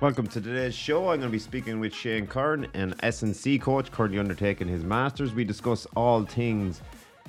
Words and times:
Welcome 0.00 0.28
to 0.28 0.40
today's 0.40 0.76
show. 0.76 1.08
I'm 1.08 1.18
going 1.18 1.22
to 1.22 1.28
be 1.28 1.40
speaking 1.40 1.80
with 1.80 1.92
Shane 1.92 2.28
Curran, 2.28 2.68
an 2.74 2.94
S&C 3.02 3.58
coach 3.58 3.90
currently 3.90 4.20
undertaking 4.20 4.68
his 4.68 4.84
masters. 4.84 5.34
We 5.34 5.42
discuss 5.42 5.88
all 5.96 6.24
things 6.24 6.82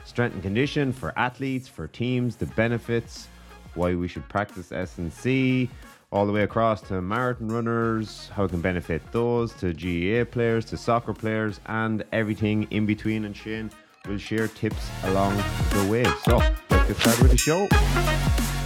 strength 0.05 0.36
and 0.36 0.44
condition 0.44 0.94
for 0.94 1.12
athletes, 1.18 1.68
for 1.68 1.88
teams, 1.88 2.36
the 2.36 2.46
benefits, 2.46 3.28
why 3.74 3.96
we 3.96 4.08
should 4.08 4.29
practice 4.29 4.71
S&C, 4.71 5.68
all 6.12 6.28
the 6.28 6.32
way 6.32 6.43
across 6.43 6.82
to 6.82 7.02
marathon 7.02 7.47
runners, 7.47 8.29
how 8.36 8.43
it 8.43 8.50
can 8.50 8.61
benefit 8.61 9.01
those, 9.11 9.51
to 9.54 9.73
GAA 9.73 10.29
players, 10.29 10.63
to 10.65 10.77
soccer 10.77 11.11
players, 11.11 11.59
and 11.65 12.04
everything 12.11 12.67
in 12.70 12.86
between. 12.86 13.25
And 13.25 13.36
Shane 13.36 13.71
will 14.07 14.20
share 14.20 14.47
tips 14.47 14.91
along 15.05 15.36
the 15.71 15.88
way. 15.89 16.04
So 16.23 16.38
let's 16.70 16.88
get 16.88 16.97
started 16.97 17.21
with 17.23 17.31
the 17.31 17.38
show. 17.38 18.59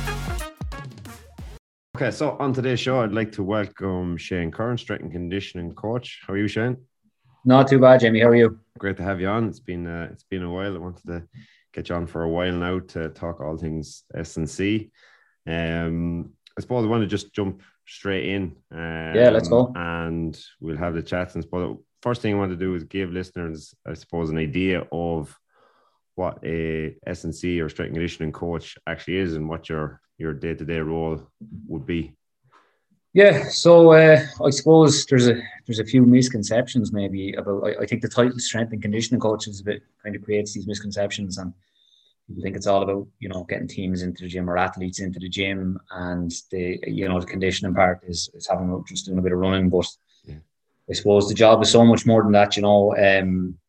Okay, 1.95 2.09
so 2.09 2.35
on 2.39 2.53
today's 2.53 2.79
show, 2.79 3.01
I'd 3.01 3.11
like 3.11 3.31
to 3.33 3.43
welcome 3.43 4.17
Shane 4.17 4.49
Curran, 4.49 4.79
strength 4.79 5.03
and 5.03 5.11
conditioning 5.11 5.75
coach. 5.75 6.23
How 6.25 6.33
are 6.33 6.37
you, 6.37 6.47
Shane? 6.47 6.75
Not 7.45 7.67
too 7.67 7.77
bad, 7.77 7.99
Jamie. 7.99 8.19
How 8.19 8.29
are 8.29 8.35
you? 8.35 8.59
Great 8.79 8.97
to 8.97 9.03
have 9.03 9.21
you 9.21 9.27
on. 9.27 9.47
It's 9.47 9.59
been 9.59 9.85
uh, 9.85 10.09
it's 10.11 10.23
been 10.23 10.41
a 10.41 10.51
while. 10.51 10.73
I 10.73 10.79
wanted 10.79 11.05
to 11.05 11.23
get 11.71 11.89
you 11.89 11.95
on 11.95 12.07
for 12.07 12.23
a 12.23 12.29
while 12.29 12.51
now 12.51 12.79
to 12.79 13.09
talk 13.09 13.41
all 13.41 13.57
things 13.57 14.05
S 14.15 14.37
and 14.37 14.49
C. 14.49 14.89
Um, 15.45 16.31
I 16.57 16.61
suppose 16.61 16.83
I 16.83 16.87
want 16.87 17.03
to 17.03 17.07
just 17.07 17.31
jump 17.31 17.61
straight 17.85 18.27
in. 18.27 18.55
Um, 18.71 19.13
yeah, 19.13 19.29
let's 19.29 19.47
go. 19.47 19.71
And 19.75 20.35
we'll 20.59 20.77
have 20.77 20.95
the 20.95 21.03
chats. 21.03 21.35
And 21.35 21.43
suppose 21.43 21.77
first 22.01 22.23
thing 22.23 22.33
I 22.33 22.39
want 22.39 22.53
to 22.53 22.57
do 22.57 22.73
is 22.73 22.85
give 22.85 23.11
listeners, 23.11 23.75
I 23.87 23.93
suppose, 23.93 24.31
an 24.31 24.39
idea 24.39 24.87
of 24.91 25.37
what 26.15 26.39
a 26.43 26.95
S 27.07 27.23
and 27.23 27.35
C 27.35 27.59
or 27.59 27.69
strength 27.69 27.89
and 27.89 27.95
conditioning 27.95 28.31
coach 28.31 28.77
actually 28.87 29.17
is 29.17 29.35
and 29.35 29.49
what 29.49 29.69
your 29.69 30.01
your 30.17 30.33
day 30.33 30.53
to 30.53 30.65
day 30.65 30.79
role 30.79 31.27
would 31.67 31.85
be? 31.85 32.15
Yeah, 33.13 33.47
so 33.49 33.91
uh, 33.91 34.19
I 34.43 34.49
suppose 34.49 35.05
there's 35.05 35.27
a 35.27 35.39
there's 35.67 35.79
a 35.79 35.85
few 35.85 36.03
misconceptions 36.03 36.91
maybe 36.91 37.33
about. 37.33 37.63
I, 37.63 37.83
I, 37.83 37.85
think 37.85 38.01
the 38.01 38.09
title 38.09 38.39
strength 38.39 38.73
and 38.73 38.81
conditioning 38.81 39.21
coach 39.21 39.47
is 39.47 39.61
a 39.61 39.63
bit 39.63 39.83
kind 40.01 40.15
of 40.15 40.23
creates 40.23 40.53
these 40.53 40.65
misconceptions, 40.65 41.37
and 41.37 41.53
people 42.27 42.41
think 42.41 42.55
it's 42.55 42.65
all 42.65 42.81
about 42.81 43.07
you 43.19 43.29
know 43.29 43.43
getting 43.43 43.67
teams 43.67 44.01
into 44.01 44.23
the 44.23 44.29
gym 44.29 44.49
or 44.49 44.57
athletes 44.57 44.99
into 44.99 45.19
the 45.19 45.29
gym, 45.29 45.79
and 45.91 46.31
the 46.49 46.79
you 46.87 47.07
know 47.07 47.19
the 47.19 47.27
conditioning 47.27 47.75
part 47.75 48.01
is 48.03 48.31
is 48.33 48.47
having 48.47 48.83
just 48.87 49.05
doing 49.05 49.19
a 49.19 49.21
bit 49.21 49.31
of 49.31 49.37
running, 49.37 49.69
but 49.69 49.87
yeah. 50.25 50.37
I 50.89 50.93
suppose 50.93 51.27
the 51.29 51.35
job 51.35 51.61
is 51.61 51.69
so 51.69 51.85
much 51.85 52.07
more 52.07 52.23
than 52.23 52.31
that. 52.31 52.55
You 52.55 52.63
know, 52.63 52.95
um, 52.97 53.59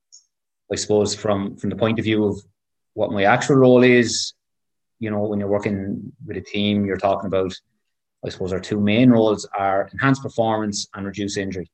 I 0.74 0.76
suppose 0.76 1.14
from 1.14 1.56
from 1.56 1.70
the 1.70 1.76
point 1.76 2.00
of 2.00 2.04
view 2.04 2.24
of 2.24 2.36
what 2.94 3.12
my 3.12 3.22
actual 3.24 3.56
role 3.56 3.84
is, 3.84 4.34
you 4.98 5.08
know, 5.08 5.22
when 5.28 5.38
you're 5.38 5.56
working 5.56 6.12
with 6.26 6.36
a 6.36 6.40
team, 6.40 6.84
you're 6.84 6.96
talking 7.08 7.28
about, 7.28 7.54
I 8.26 8.28
suppose, 8.30 8.52
our 8.52 8.58
two 8.58 8.80
main 8.80 9.10
roles 9.10 9.46
are 9.56 9.88
enhance 9.92 10.18
performance 10.18 10.88
and 10.92 11.06
reduce 11.06 11.36
injury. 11.36 11.70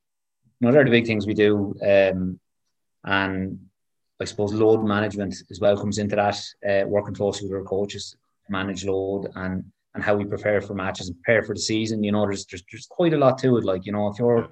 You 0.59 0.67
know, 0.67 0.71
they're 0.71 0.83
the 0.83 0.97
big 0.97 1.07
things 1.07 1.25
we 1.25 1.33
do. 1.33 1.73
Um, 1.93 2.39
and 3.03 3.59
I 4.21 4.25
suppose 4.25 4.53
load 4.53 4.85
management 4.85 5.33
as 5.49 5.59
well 5.59 5.75
comes 5.77 5.97
into 5.97 6.15
that, 6.15 6.37
uh, 6.69 6.87
working 6.87 7.15
closely 7.15 7.47
with 7.47 7.57
our 7.57 7.63
coaches 7.63 8.15
manage 8.49 8.85
load 8.85 9.31
and 9.35 9.63
and 9.93 10.03
how 10.03 10.15
we 10.15 10.25
prepare 10.25 10.61
for 10.61 10.73
matches 10.75 11.07
and 11.07 11.17
prepare 11.21 11.41
for 11.43 11.55
the 11.55 11.67
season. 11.71 12.03
You 12.03 12.11
know, 12.11 12.25
there's 12.27 12.45
there's, 12.45 12.63
there's 12.71 12.85
quite 12.85 13.13
a 13.13 13.17
lot 13.17 13.39
to 13.39 13.57
it. 13.57 13.65
Like, 13.71 13.83
you 13.87 13.93
know, 13.93 14.09
if 14.09 14.19
you're 14.19 14.49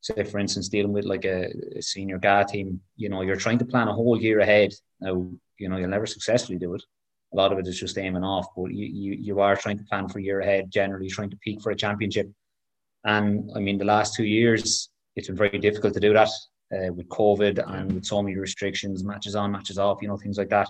say 0.00 0.22
for 0.24 0.38
instance 0.38 0.68
dealing 0.68 0.92
with 0.92 1.04
like 1.04 1.24
a, 1.24 1.52
a 1.76 1.82
senior 1.82 2.18
GAA 2.18 2.44
team, 2.44 2.80
you 2.96 3.08
know, 3.08 3.22
you're 3.22 3.36
trying 3.36 3.58
to 3.58 3.64
plan 3.64 3.88
a 3.88 3.92
whole 3.92 4.20
year 4.20 4.40
ahead. 4.40 4.72
Now, 5.00 5.30
you 5.58 5.68
know, 5.68 5.76
you'll 5.76 5.88
never 5.88 6.06
successfully 6.06 6.58
do 6.58 6.74
it 6.74 6.82
a 7.32 7.36
lot 7.36 7.52
of 7.52 7.58
it 7.58 7.66
is 7.66 7.78
just 7.78 7.98
aiming 7.98 8.24
off, 8.24 8.46
but 8.56 8.72
you, 8.72 8.86
you, 8.86 9.12
you 9.12 9.40
are 9.40 9.56
trying 9.56 9.78
to 9.78 9.84
plan 9.84 10.08
for 10.08 10.18
a 10.18 10.22
year 10.22 10.40
ahead, 10.40 10.70
generally 10.70 11.08
trying 11.08 11.30
to 11.30 11.36
peak 11.36 11.60
for 11.60 11.70
a 11.70 11.76
championship. 11.76 12.30
And 13.04 13.50
I 13.54 13.60
mean, 13.60 13.78
the 13.78 13.84
last 13.84 14.14
two 14.14 14.24
years, 14.24 14.88
it's 15.14 15.28
been 15.28 15.36
very 15.36 15.58
difficult 15.58 15.94
to 15.94 16.00
do 16.00 16.14
that 16.14 16.28
uh, 16.72 16.92
with 16.92 17.08
COVID 17.08 17.62
and 17.70 17.92
with 17.92 18.06
so 18.06 18.22
many 18.22 18.36
restrictions, 18.36 19.04
matches 19.04 19.36
on, 19.36 19.52
matches 19.52 19.78
off, 19.78 19.98
you 20.00 20.08
know, 20.08 20.16
things 20.16 20.38
like 20.38 20.48
that. 20.50 20.68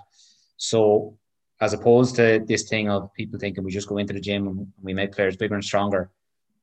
So, 0.56 1.16
as 1.60 1.74
opposed 1.74 2.16
to 2.16 2.44
this 2.46 2.68
thing 2.68 2.88
of 2.88 3.12
people 3.14 3.38
thinking 3.38 3.64
we 3.64 3.72
just 3.72 3.88
go 3.88 3.98
into 3.98 4.12
the 4.12 4.20
gym 4.20 4.46
and 4.46 4.72
we 4.80 4.94
make 4.94 5.12
players 5.12 5.36
bigger 5.36 5.54
and 5.54 5.64
stronger, 5.64 6.10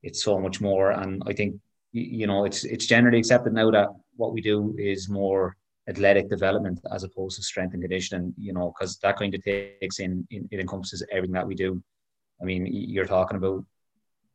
it's 0.04 0.24
so 0.24 0.40
much 0.40 0.62
more. 0.62 0.92
And 0.92 1.24
I 1.26 1.34
think, 1.34 1.56
you 1.96 2.28
know, 2.28 2.46
it's 2.46 2.66
it's 2.66 2.86
generally 2.86 3.20
accepted 3.20 3.54
now 3.54 3.72
that 3.72 3.88
what 4.18 4.34
we 4.34 4.42
do 4.42 4.76
is 4.78 5.10
more 5.10 5.56
athletic 5.88 6.30
development 6.30 6.80
as 6.92 7.04
opposed 7.04 7.38
to 7.38 7.44
strength 7.44 7.74
and 7.74 7.82
conditioning, 7.82 8.34
you 8.38 8.54
know, 8.54 8.74
because 8.74 8.98
that 8.98 9.18
kind 9.18 9.34
of 9.34 9.44
takes 9.44 10.00
in, 10.00 10.28
in, 10.32 10.48
it 10.52 10.60
encompasses 10.60 11.06
everything 11.12 11.34
that 11.34 11.48
we 11.48 11.56
do. 11.56 11.82
I 12.42 12.44
mean, 12.44 12.68
you're 12.70 13.06
talking 13.06 13.38
about 13.38 13.64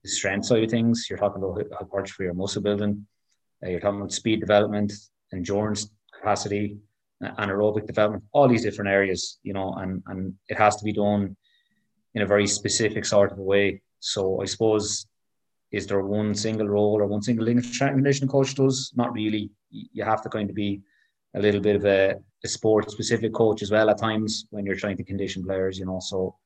the 0.03 0.09
strength 0.09 0.47
side 0.47 0.65
of 0.65 0.70
things, 0.70 1.06
you're 1.10 1.19
talking 1.19 1.43
about 1.43 1.62
hypertrophy 1.78 2.26
or 2.26 2.34
muscle 2.34 2.62
building, 2.62 3.06
uh, 3.62 3.69
you're 3.69 3.81
talking 3.81 4.00
about 4.00 4.12
speed 4.12 4.41
development, 4.41 4.93
endurance 5.34 5.91
capacity, 6.19 6.78
anaerobic 7.22 7.87
development, 7.87 8.25
all 8.32 8.49
these 8.49 8.62
different 8.62 8.91
areas, 8.91 9.38
you 9.43 9.53
know, 9.53 9.75
and, 9.75 10.03
and 10.06 10.34
it 10.49 10.56
has 10.56 10.76
to 10.76 10.84
be 10.84 10.93
done 10.93 11.37
in 12.15 12.22
a 12.22 12.26
very 12.26 12.47
specific 12.47 13.04
sort 13.04 13.32
of 13.32 13.38
way. 13.38 13.82
So 13.99 14.41
I 14.41 14.47
suppose 14.47 15.06
is 15.72 15.86
there 15.86 16.00
one 16.03 16.34
single 16.34 16.69
role 16.69 17.00
or 17.00 17.06
one 17.06 17.22
single 17.22 17.47
conditioning 17.47 18.28
coach 18.28 18.54
does? 18.54 18.92
Not 18.97 19.12
really. 19.12 19.50
You 19.70 20.04
have 20.04 20.22
to 20.22 20.28
kind 20.28 20.50
of 20.50 20.56
be 20.56 20.82
a 21.34 21.41
little 21.41 21.60
bit 21.60 21.76
of 21.76 21.84
a, 21.84 22.16
a 22.44 22.48
sport 22.48 22.91
specific 22.91 23.32
coach 23.32 23.62
as 23.62 23.70
well 23.70 23.88
at 23.91 23.98
times 23.98 24.47
when 24.50 24.66
you're 24.66 24.75
trying 24.76 24.97
to 24.97 25.04
condition 25.04 25.44
players, 25.44 25.78
you 25.78 25.86
know. 25.86 26.00
So 26.00 26.36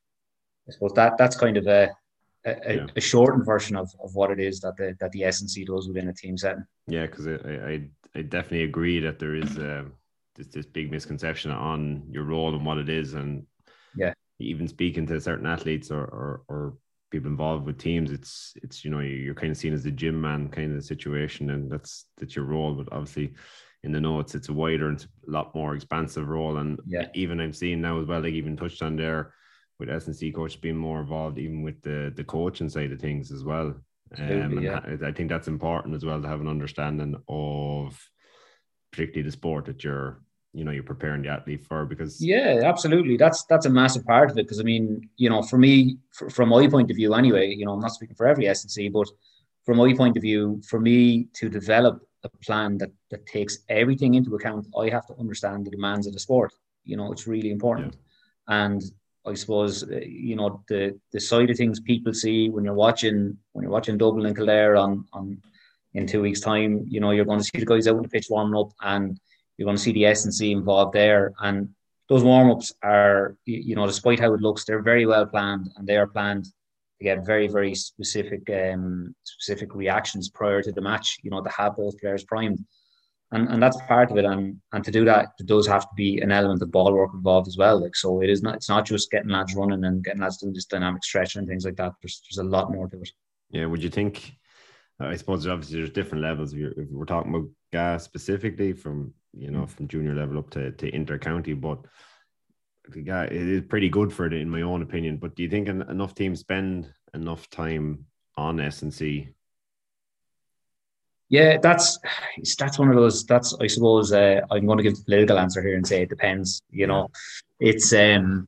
I 0.67 0.73
suppose 0.73 0.93
that 0.93 1.17
that's 1.17 1.35
kind 1.35 1.57
of 1.57 1.67
a 1.67 1.89
a, 2.45 2.75
yeah. 2.75 2.85
a, 2.95 3.01
shortened 3.01 3.45
version 3.45 3.75
of, 3.75 3.91
of 4.03 4.13
what 4.13 4.29
it 4.29 4.39
is 4.39 4.59
that 4.59 4.77
the 4.77 4.95
that 4.99 5.11
the 5.11 5.23
S&C 5.23 5.65
does 5.65 5.87
within 5.87 6.09
a 6.09 6.13
team 6.13 6.37
setting. 6.37 6.65
Yeah, 6.87 7.07
because 7.07 7.27
I, 7.27 7.31
I, 7.31 7.81
I 8.13 8.21
definitely 8.21 8.63
agree 8.63 8.99
that 8.99 9.17
there 9.17 9.33
is 9.33 9.57
um, 9.57 9.93
this 10.35 10.47
this 10.47 10.67
big 10.67 10.91
misconception 10.91 11.49
on 11.49 12.03
your 12.11 12.23
role 12.23 12.53
and 12.53 12.63
what 12.63 12.77
it 12.77 12.89
is, 12.89 13.15
and 13.15 13.47
yeah, 13.95 14.13
even 14.37 14.67
speaking 14.67 15.07
to 15.07 15.19
certain 15.19 15.47
athletes 15.47 15.89
or 15.89 16.03
or, 16.03 16.41
or 16.47 16.73
people 17.15 17.31
involved 17.31 17.65
with 17.65 17.77
teams, 17.77 18.11
it's 18.11 18.53
it's 18.61 18.83
you 18.83 18.91
know 18.91 18.99
you're 18.99 19.33
kind 19.33 19.51
of 19.51 19.57
seen 19.57 19.73
as 19.73 19.83
the 19.83 19.91
gym 19.91 20.19
man 20.19 20.49
kind 20.49 20.75
of 20.75 20.83
situation, 20.83 21.51
and 21.51 21.71
that's 21.71 22.05
that's 22.17 22.35
your 22.35 22.45
role. 22.45 22.73
But 22.73 22.91
obviously, 22.91 23.33
in 23.83 23.91
the 23.93 24.01
notes, 24.01 24.35
it's 24.35 24.49
a 24.49 24.53
wider 24.53 24.89
and 24.89 25.05
a 25.27 25.31
lot 25.31 25.55
more 25.55 25.75
expansive 25.75 26.27
role. 26.27 26.57
And 26.57 26.79
yeah. 26.85 27.07
even 27.13 27.39
I'm 27.39 27.53
seeing 27.53 27.81
now 27.81 28.01
as 28.01 28.05
well, 28.05 28.21
they 28.21 28.29
even 28.29 28.57
touched 28.57 28.81
on 28.81 28.97
there 28.97 29.33
with 29.79 29.89
S&C 29.89 30.31
coach 30.31 30.59
being 30.59 30.75
more 30.75 30.99
involved, 30.99 31.37
even 31.37 31.63
with 31.63 31.81
the 31.81 32.11
the 32.13 32.23
coaching 32.23 32.69
side 32.69 32.91
of 32.91 32.99
things 32.99 33.31
as 33.31 33.43
well. 33.45 33.75
Um, 34.17 34.59
yeah. 34.61 34.81
I 35.03 35.11
think 35.11 35.29
that's 35.29 35.47
important 35.47 35.95
as 35.95 36.05
well 36.05 36.21
to 36.21 36.27
have 36.27 36.41
an 36.41 36.47
understanding 36.47 37.15
of 37.27 37.97
particularly 38.91 39.23
the 39.23 39.31
sport 39.31 39.65
that 39.65 39.83
you're 39.83 40.21
you 40.55 40.63
know 40.63 40.71
you're 40.71 40.83
preparing 40.83 41.21
the 41.21 41.29
athlete 41.29 41.65
for 41.67 41.85
because 41.85 42.23
yeah 42.23 42.61
absolutely 42.63 43.17
that's 43.17 43.43
that's 43.45 43.65
a 43.65 43.69
massive 43.69 44.05
part 44.05 44.31
of 44.31 44.37
it 44.37 44.43
because 44.43 44.59
i 44.59 44.63
mean 44.63 45.07
you 45.17 45.29
know 45.29 45.41
for 45.41 45.57
me 45.57 45.97
for, 46.11 46.29
from 46.29 46.47
my 46.49 46.65
point 46.67 46.89
of 46.89 46.95
view 46.95 47.13
anyway 47.13 47.45
you 47.49 47.65
know 47.65 47.73
i'm 47.73 47.81
not 47.81 47.91
speaking 47.91 48.15
for 48.15 48.25
every 48.25 48.47
S&C 48.47 48.87
but 48.87 49.07
from 49.65 49.77
my 49.77 49.93
point 49.93 50.15
of 50.15 50.21
view 50.21 50.61
for 50.69 50.79
me 50.79 51.27
to 51.33 51.49
develop 51.49 52.01
a 52.25 52.29
plan 52.45 52.77
that 52.77 52.91
that 53.11 53.25
takes 53.25 53.59
everything 53.69 54.15
into 54.15 54.35
account. 54.35 54.67
I 54.77 54.89
have 54.89 55.05
to 55.07 55.15
understand 55.19 55.65
the 55.65 55.71
demands 55.71 56.07
of 56.07 56.13
the 56.13 56.19
sport. 56.19 56.53
You 56.83 56.97
know, 56.97 57.11
it's 57.11 57.27
really 57.27 57.51
important. 57.51 57.95
Yeah. 57.95 58.65
And 58.65 58.83
I 59.25 59.33
suppose 59.33 59.83
uh, 59.83 60.01
you 60.05 60.35
know 60.35 60.63
the 60.67 60.99
the 61.11 61.19
side 61.19 61.49
of 61.49 61.57
things 61.57 61.79
people 61.79 62.13
see 62.13 62.49
when 62.49 62.65
you're 62.65 62.73
watching 62.87 63.37
when 63.53 63.63
you're 63.63 63.71
watching 63.71 63.97
Dublin 63.97 64.25
and 64.25 64.35
Kildare 64.35 64.75
on 64.75 65.05
on 65.13 65.41
in 65.93 66.05
two 66.05 66.21
weeks' 66.21 66.41
time. 66.41 66.85
You 66.87 66.99
know, 66.99 67.11
you're 67.11 67.25
going 67.25 67.39
to 67.39 67.45
see 67.45 67.59
the 67.59 67.65
guys 67.65 67.87
out 67.87 67.97
on 67.97 68.03
the 68.03 68.09
pitch 68.09 68.27
warming 68.29 68.59
up, 68.59 68.71
and 68.81 69.19
you're 69.57 69.65
going 69.65 69.77
to 69.77 69.81
see 69.81 69.93
the 69.93 70.05
S&C 70.05 70.51
involved 70.51 70.93
there. 70.93 71.33
And 71.39 71.69
those 72.09 72.23
warm 72.23 72.51
ups 72.51 72.73
are, 72.83 73.37
you 73.45 73.75
know, 73.75 73.87
despite 73.87 74.19
how 74.19 74.33
it 74.33 74.41
looks, 74.41 74.65
they're 74.65 74.81
very 74.81 75.05
well 75.05 75.25
planned, 75.25 75.69
and 75.75 75.87
they 75.87 75.97
are 75.97 76.07
planned 76.07 76.45
to 76.45 77.03
get 77.03 77.25
very 77.25 77.47
very 77.47 77.75
specific 77.75 78.49
um, 78.49 79.13
specific 79.23 79.75
reactions 79.75 80.29
prior 80.29 80.61
to 80.61 80.71
the 80.71 80.81
match. 80.81 81.17
You 81.23 81.31
know, 81.31 81.41
to 81.41 81.49
have 81.49 81.75
both 81.75 81.99
players 81.99 82.23
primed, 82.23 82.63
and 83.31 83.49
and 83.49 83.61
that's 83.61 83.77
part 83.87 84.11
of 84.11 84.17
it. 84.17 84.25
And 84.25 84.57
and 84.71 84.83
to 84.83 84.91
do 84.91 85.03
that, 85.05 85.29
there 85.37 85.47
does 85.47 85.67
have 85.67 85.83
to 85.83 85.95
be 85.95 86.19
an 86.19 86.31
element 86.31 86.61
of 86.61 86.71
ball 86.71 86.93
work 86.93 87.11
involved 87.13 87.47
as 87.47 87.57
well. 87.57 87.81
Like 87.81 87.95
so, 87.95 88.21
it 88.21 88.29
is 88.29 88.43
not 88.43 88.55
it's 88.55 88.69
not 88.69 88.85
just 88.85 89.09
getting 89.09 89.29
lads 89.29 89.55
running 89.55 89.83
and 89.83 90.03
getting 90.03 90.21
lads 90.21 90.37
doing 90.37 90.53
this 90.53 90.65
dynamic 90.65 91.03
stretching 91.03 91.39
and 91.39 91.47
things 91.47 91.65
like 91.65 91.77
that. 91.77 91.93
There's 92.01 92.21
there's 92.29 92.45
a 92.45 92.49
lot 92.49 92.71
more 92.71 92.87
to 92.87 93.01
it. 93.01 93.09
Yeah, 93.49 93.65
would 93.65 93.83
you 93.83 93.89
think? 93.89 94.33
I 94.97 95.17
suppose 95.17 95.45
obviously 95.45 95.77
there's 95.77 95.89
different 95.89 96.23
levels. 96.23 96.53
If, 96.53 96.77
if 96.77 96.87
we're 96.89 97.05
talking 97.05 97.33
about 97.33 97.49
GAA 97.75 97.97
specifically, 97.97 98.73
from 98.73 99.13
you 99.33 99.51
know 99.51 99.65
from 99.65 99.87
junior 99.87 100.15
level 100.15 100.37
up 100.37 100.49
to 100.51 100.71
to 100.71 100.95
inter 100.95 101.17
county, 101.17 101.53
but 101.53 101.79
the 102.89 103.01
guy 103.01 103.25
it 103.25 103.33
is 103.33 103.61
pretty 103.61 103.89
good 103.89 104.13
for 104.13 104.25
it 104.25 104.33
in 104.33 104.49
my 104.49 104.61
own 104.61 104.81
opinion. 104.81 105.17
But 105.17 105.35
do 105.35 105.43
you 105.43 105.49
think 105.49 105.67
enough 105.67 106.15
teams 106.15 106.39
spend 106.39 106.91
enough 107.13 107.49
time 107.49 108.05
on 108.37 108.59
S&C? 108.59 109.29
Yeah, 111.29 111.57
that's 111.57 111.99
that's 112.57 112.77
one 112.77 112.89
of 112.89 112.95
those. 112.95 113.25
That's 113.25 113.55
I 113.59 113.67
suppose 113.67 114.13
uh, 114.13 114.41
I'm 114.51 114.67
going 114.67 114.77
to 114.77 114.83
give 114.83 114.95
the 114.95 115.03
political 115.03 115.39
answer 115.39 115.61
here 115.61 115.75
and 115.75 115.87
say 115.87 116.03
it 116.03 116.09
depends. 116.09 116.61
You 116.69 116.87
know, 116.87 117.09
it's 117.59 117.91
um 117.93 118.47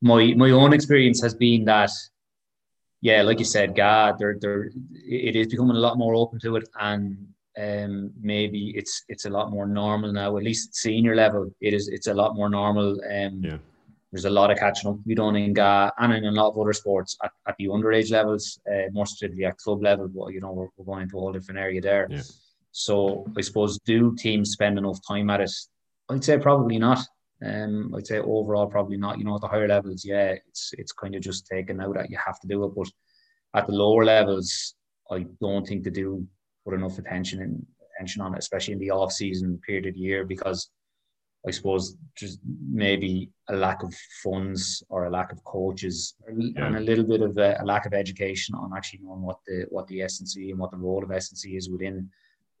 my 0.00 0.32
my 0.34 0.50
own 0.50 0.72
experience 0.72 1.20
has 1.22 1.34
been 1.34 1.66
that 1.66 1.90
yeah, 3.04 3.20
like 3.20 3.38
you 3.38 3.44
said, 3.44 3.76
God, 3.76 4.18
they're, 4.18 4.38
they're, 4.40 4.70
it 4.94 5.36
is 5.36 5.48
becoming 5.48 5.76
a 5.76 5.78
lot 5.78 5.98
more 5.98 6.14
open 6.14 6.40
to 6.40 6.56
it, 6.56 6.66
and 6.80 7.33
um, 7.58 8.12
maybe 8.20 8.72
it's 8.76 9.04
it's 9.08 9.26
a 9.26 9.30
lot 9.30 9.50
more 9.50 9.66
normal 9.66 10.12
now. 10.12 10.36
At 10.36 10.44
least 10.44 10.70
at 10.70 10.74
senior 10.74 11.14
level, 11.14 11.50
it 11.60 11.74
is. 11.74 11.88
It's 11.88 12.06
a 12.06 12.14
lot 12.14 12.34
more 12.34 12.48
normal. 12.48 13.00
Um, 13.04 13.42
yeah. 13.42 13.58
There's 14.12 14.26
a 14.26 14.30
lot 14.30 14.52
of 14.52 14.58
catching 14.58 14.88
up 14.88 14.96
to 14.96 15.02
be 15.02 15.16
done 15.16 15.34
in 15.34 15.52
GAA 15.52 15.90
and 15.98 16.12
in 16.12 16.24
a 16.24 16.30
lot 16.30 16.50
of 16.50 16.58
other 16.58 16.72
sports 16.72 17.16
at, 17.24 17.32
at 17.48 17.56
the 17.58 17.66
underage 17.66 18.12
levels, 18.12 18.60
uh, 18.72 18.88
more 18.92 19.06
specifically 19.06 19.44
at 19.44 19.58
club 19.58 19.82
level. 19.82 20.06
But 20.06 20.28
you 20.28 20.40
know, 20.40 20.52
we're, 20.52 20.68
we're 20.76 20.84
going 20.84 21.02
into 21.02 21.16
a 21.16 21.20
whole 21.20 21.32
different 21.32 21.58
area 21.58 21.80
there. 21.80 22.06
Yeah. 22.08 22.22
So 22.70 23.26
I 23.36 23.40
suppose 23.40 23.78
do 23.80 24.14
teams 24.14 24.52
spend 24.52 24.78
enough 24.78 25.00
time 25.06 25.30
at 25.30 25.40
it? 25.40 25.50
I'd 26.08 26.22
say 26.22 26.38
probably 26.38 26.78
not. 26.78 27.00
Um, 27.44 27.92
I'd 27.96 28.06
say 28.06 28.18
overall 28.18 28.66
probably 28.68 28.96
not. 28.96 29.18
You 29.18 29.24
know, 29.24 29.34
at 29.34 29.40
the 29.40 29.48
higher 29.48 29.68
levels, 29.68 30.04
yeah, 30.04 30.36
it's 30.46 30.72
it's 30.78 30.92
kind 30.92 31.14
of 31.14 31.22
just 31.22 31.46
taken 31.46 31.80
out 31.80 31.94
that 31.94 32.10
you 32.10 32.18
have 32.24 32.38
to 32.40 32.46
do 32.46 32.64
it. 32.64 32.72
But 32.76 32.88
at 33.54 33.66
the 33.66 33.72
lower 33.72 34.04
levels, 34.04 34.74
I 35.10 35.26
don't 35.40 35.66
think 35.66 35.84
they 35.84 35.90
do 35.90 36.26
put 36.64 36.74
enough 36.74 36.98
attention 36.98 37.40
and 37.42 37.66
attention 37.94 38.22
on 38.22 38.34
it, 38.34 38.38
especially 38.38 38.74
in 38.74 38.80
the 38.80 38.90
off 38.90 39.12
season 39.12 39.60
period 39.66 39.86
of 39.86 39.94
the 39.94 40.00
year, 40.00 40.24
because 40.24 40.70
I 41.46 41.50
suppose 41.50 41.96
just 42.16 42.40
maybe 42.70 43.30
a 43.50 43.56
lack 43.56 43.82
of 43.82 43.94
funds 44.22 44.82
or 44.88 45.04
a 45.04 45.10
lack 45.10 45.30
of 45.30 45.44
coaches 45.44 46.14
yeah. 46.26 46.66
and 46.66 46.76
a 46.76 46.80
little 46.80 47.04
bit 47.04 47.20
of 47.20 47.36
a, 47.36 47.58
a, 47.60 47.64
lack 47.64 47.84
of 47.84 47.92
education 47.92 48.54
on 48.54 48.72
actually 48.74 49.00
knowing 49.02 49.22
what 49.22 49.38
the 49.46 49.66
what 49.68 49.86
the 49.88 50.00
S&C 50.00 50.50
and 50.50 50.58
what 50.58 50.70
the 50.70 50.78
role 50.78 51.04
of 51.04 51.10
S&C 51.10 51.54
is 51.54 51.68
within 51.68 52.08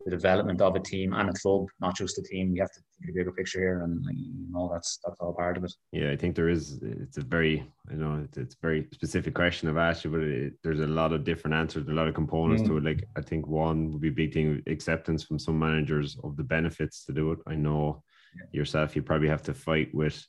the 0.04 0.10
development 0.10 0.60
of 0.60 0.76
a 0.76 0.80
team 0.80 1.14
and 1.14 1.30
a 1.30 1.32
club, 1.32 1.66
not 1.80 1.96
just 1.96 2.18
a 2.18 2.22
team. 2.22 2.52
We 2.52 2.58
have 2.58 2.72
to 2.72 2.80
think 2.80 3.10
a 3.10 3.14
bigger 3.14 3.32
picture 3.32 3.60
here, 3.60 3.82
and 3.82 4.04
you 4.12 4.52
know 4.52 4.68
that's 4.72 4.98
that's 5.04 5.18
all 5.20 5.32
part 5.32 5.56
of 5.56 5.64
it. 5.64 5.72
Yeah, 5.92 6.10
I 6.10 6.16
think 6.16 6.36
there 6.36 6.48
is. 6.48 6.78
It's 6.82 7.16
a 7.16 7.22
very, 7.22 7.66
you 7.90 7.96
know, 7.96 8.22
it's, 8.24 8.36
it's 8.36 8.54
a 8.54 8.58
very 8.60 8.86
specific 8.92 9.34
question 9.34 9.68
I've 9.68 9.76
asked 9.76 10.04
you, 10.04 10.10
but 10.10 10.20
it, 10.20 10.54
there's 10.62 10.80
a 10.80 10.86
lot 10.86 11.12
of 11.12 11.24
different 11.24 11.54
answers, 11.54 11.88
a 11.88 11.92
lot 11.92 12.08
of 12.08 12.14
components 12.14 12.62
mm. 12.62 12.66
to 12.66 12.76
it. 12.76 12.84
Like 12.84 13.04
I 13.16 13.22
think 13.22 13.46
one 13.46 13.92
would 13.92 14.00
be 14.00 14.10
big 14.10 14.34
thing 14.34 14.62
acceptance 14.66 15.24
from 15.24 15.38
some 15.38 15.58
managers 15.58 16.18
of 16.22 16.36
the 16.36 16.44
benefits 16.44 17.04
to 17.06 17.12
do 17.12 17.32
it. 17.32 17.38
I 17.46 17.54
know 17.54 18.02
yeah. 18.36 18.46
yourself, 18.52 18.94
you 18.94 19.02
probably 19.02 19.28
have 19.28 19.42
to 19.44 19.54
fight 19.54 19.94
with. 19.94 20.24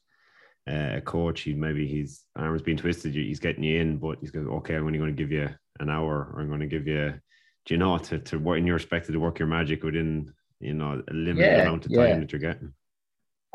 Uh, 0.67 0.95
a 0.95 1.01
coach, 1.01 1.41
he 1.41 1.53
maybe 1.53 1.85
his 1.87 2.23
arms 2.35 2.63
being 2.63 2.75
twisted, 2.75 3.13
he's 3.13 3.39
getting 3.39 3.63
you 3.63 3.79
in, 3.79 3.97
but 3.97 4.17
he's 4.19 4.31
going, 4.31 4.47
okay, 4.47 4.73
I'm 4.73 4.87
only 4.87 4.97
going 4.97 5.15
to 5.15 5.23
give 5.23 5.31
you 5.31 5.47
an 5.79 5.91
hour, 5.91 6.31
or 6.33 6.41
I'm 6.41 6.47
going 6.47 6.59
to 6.59 6.65
give 6.65 6.87
you 6.87 7.13
do 7.65 7.73
you 7.73 7.77
know 7.77 7.97
to 7.97 8.19
to 8.19 8.37
work 8.37 8.57
in 8.57 8.67
your 8.67 8.75
respect 8.75 9.07
to 9.07 9.17
work 9.17 9.39
your 9.39 9.47
magic 9.47 9.83
within 9.83 10.31
you 10.59 10.73
know 10.73 11.01
a 11.07 11.13
limited 11.13 11.51
yeah, 11.51 11.61
amount 11.61 11.85
of 11.85 11.93
time 11.93 12.07
yeah. 12.07 12.19
that 12.19 12.31
you're 12.31 12.39
getting? 12.39 12.73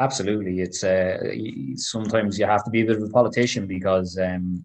Absolutely. 0.01 0.61
It's 0.61 0.83
uh 0.83 1.19
sometimes 1.77 2.39
you 2.39 2.47
have 2.47 2.65
to 2.65 2.71
be 2.71 2.83
a 2.83 2.87
bit 2.87 2.97
of 2.97 3.03
a 3.03 3.09
politician 3.09 3.67
because 3.67 4.19
um 4.19 4.65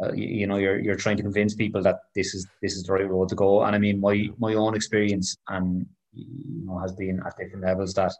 uh, 0.00 0.12
you, 0.12 0.46
know 0.46 0.58
you're 0.58 0.78
you're 0.78 0.96
trying 0.96 1.16
to 1.16 1.24
convince 1.24 1.54
people 1.54 1.82
that 1.82 1.98
this 2.14 2.32
is 2.32 2.46
this 2.62 2.76
is 2.76 2.84
the 2.84 2.92
right 2.92 3.08
road 3.08 3.28
to 3.28 3.34
go. 3.34 3.64
And 3.64 3.74
i 3.74 3.78
mean 3.78 4.00
my 4.00 4.28
my 4.38 4.54
own 4.54 4.74
experience 4.74 5.36
and 5.48 5.86
you 6.12 6.64
know 6.64 6.78
has 6.78 6.92
been 6.92 7.20
at 7.26 7.36
different 7.36 7.64
levels 7.64 7.94
that 7.94 8.12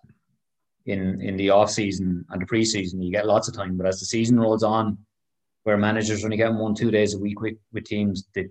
in 0.87 1.21
in 1.21 1.37
the 1.37 1.51
off 1.51 1.71
season 1.71 2.25
and 2.31 2.43
the 2.43 2.47
preseason 2.47 3.03
you 3.03 3.13
get 3.13 3.27
lots 3.27 3.49
of 3.49 3.55
time. 3.55 3.77
But 3.77 3.87
as 3.87 4.01
the 4.01 4.07
season 4.07 4.41
rolls 4.41 4.65
on 4.65 4.99
where 5.63 5.77
managers 5.77 6.25
only 6.25 6.37
get 6.37 6.53
one 6.53 6.75
two 6.75 6.91
days 6.91 7.15
a 7.15 7.19
week 7.19 7.41
with, 7.41 7.57
with 7.73 7.85
teams 7.85 8.27
they, 8.35 8.49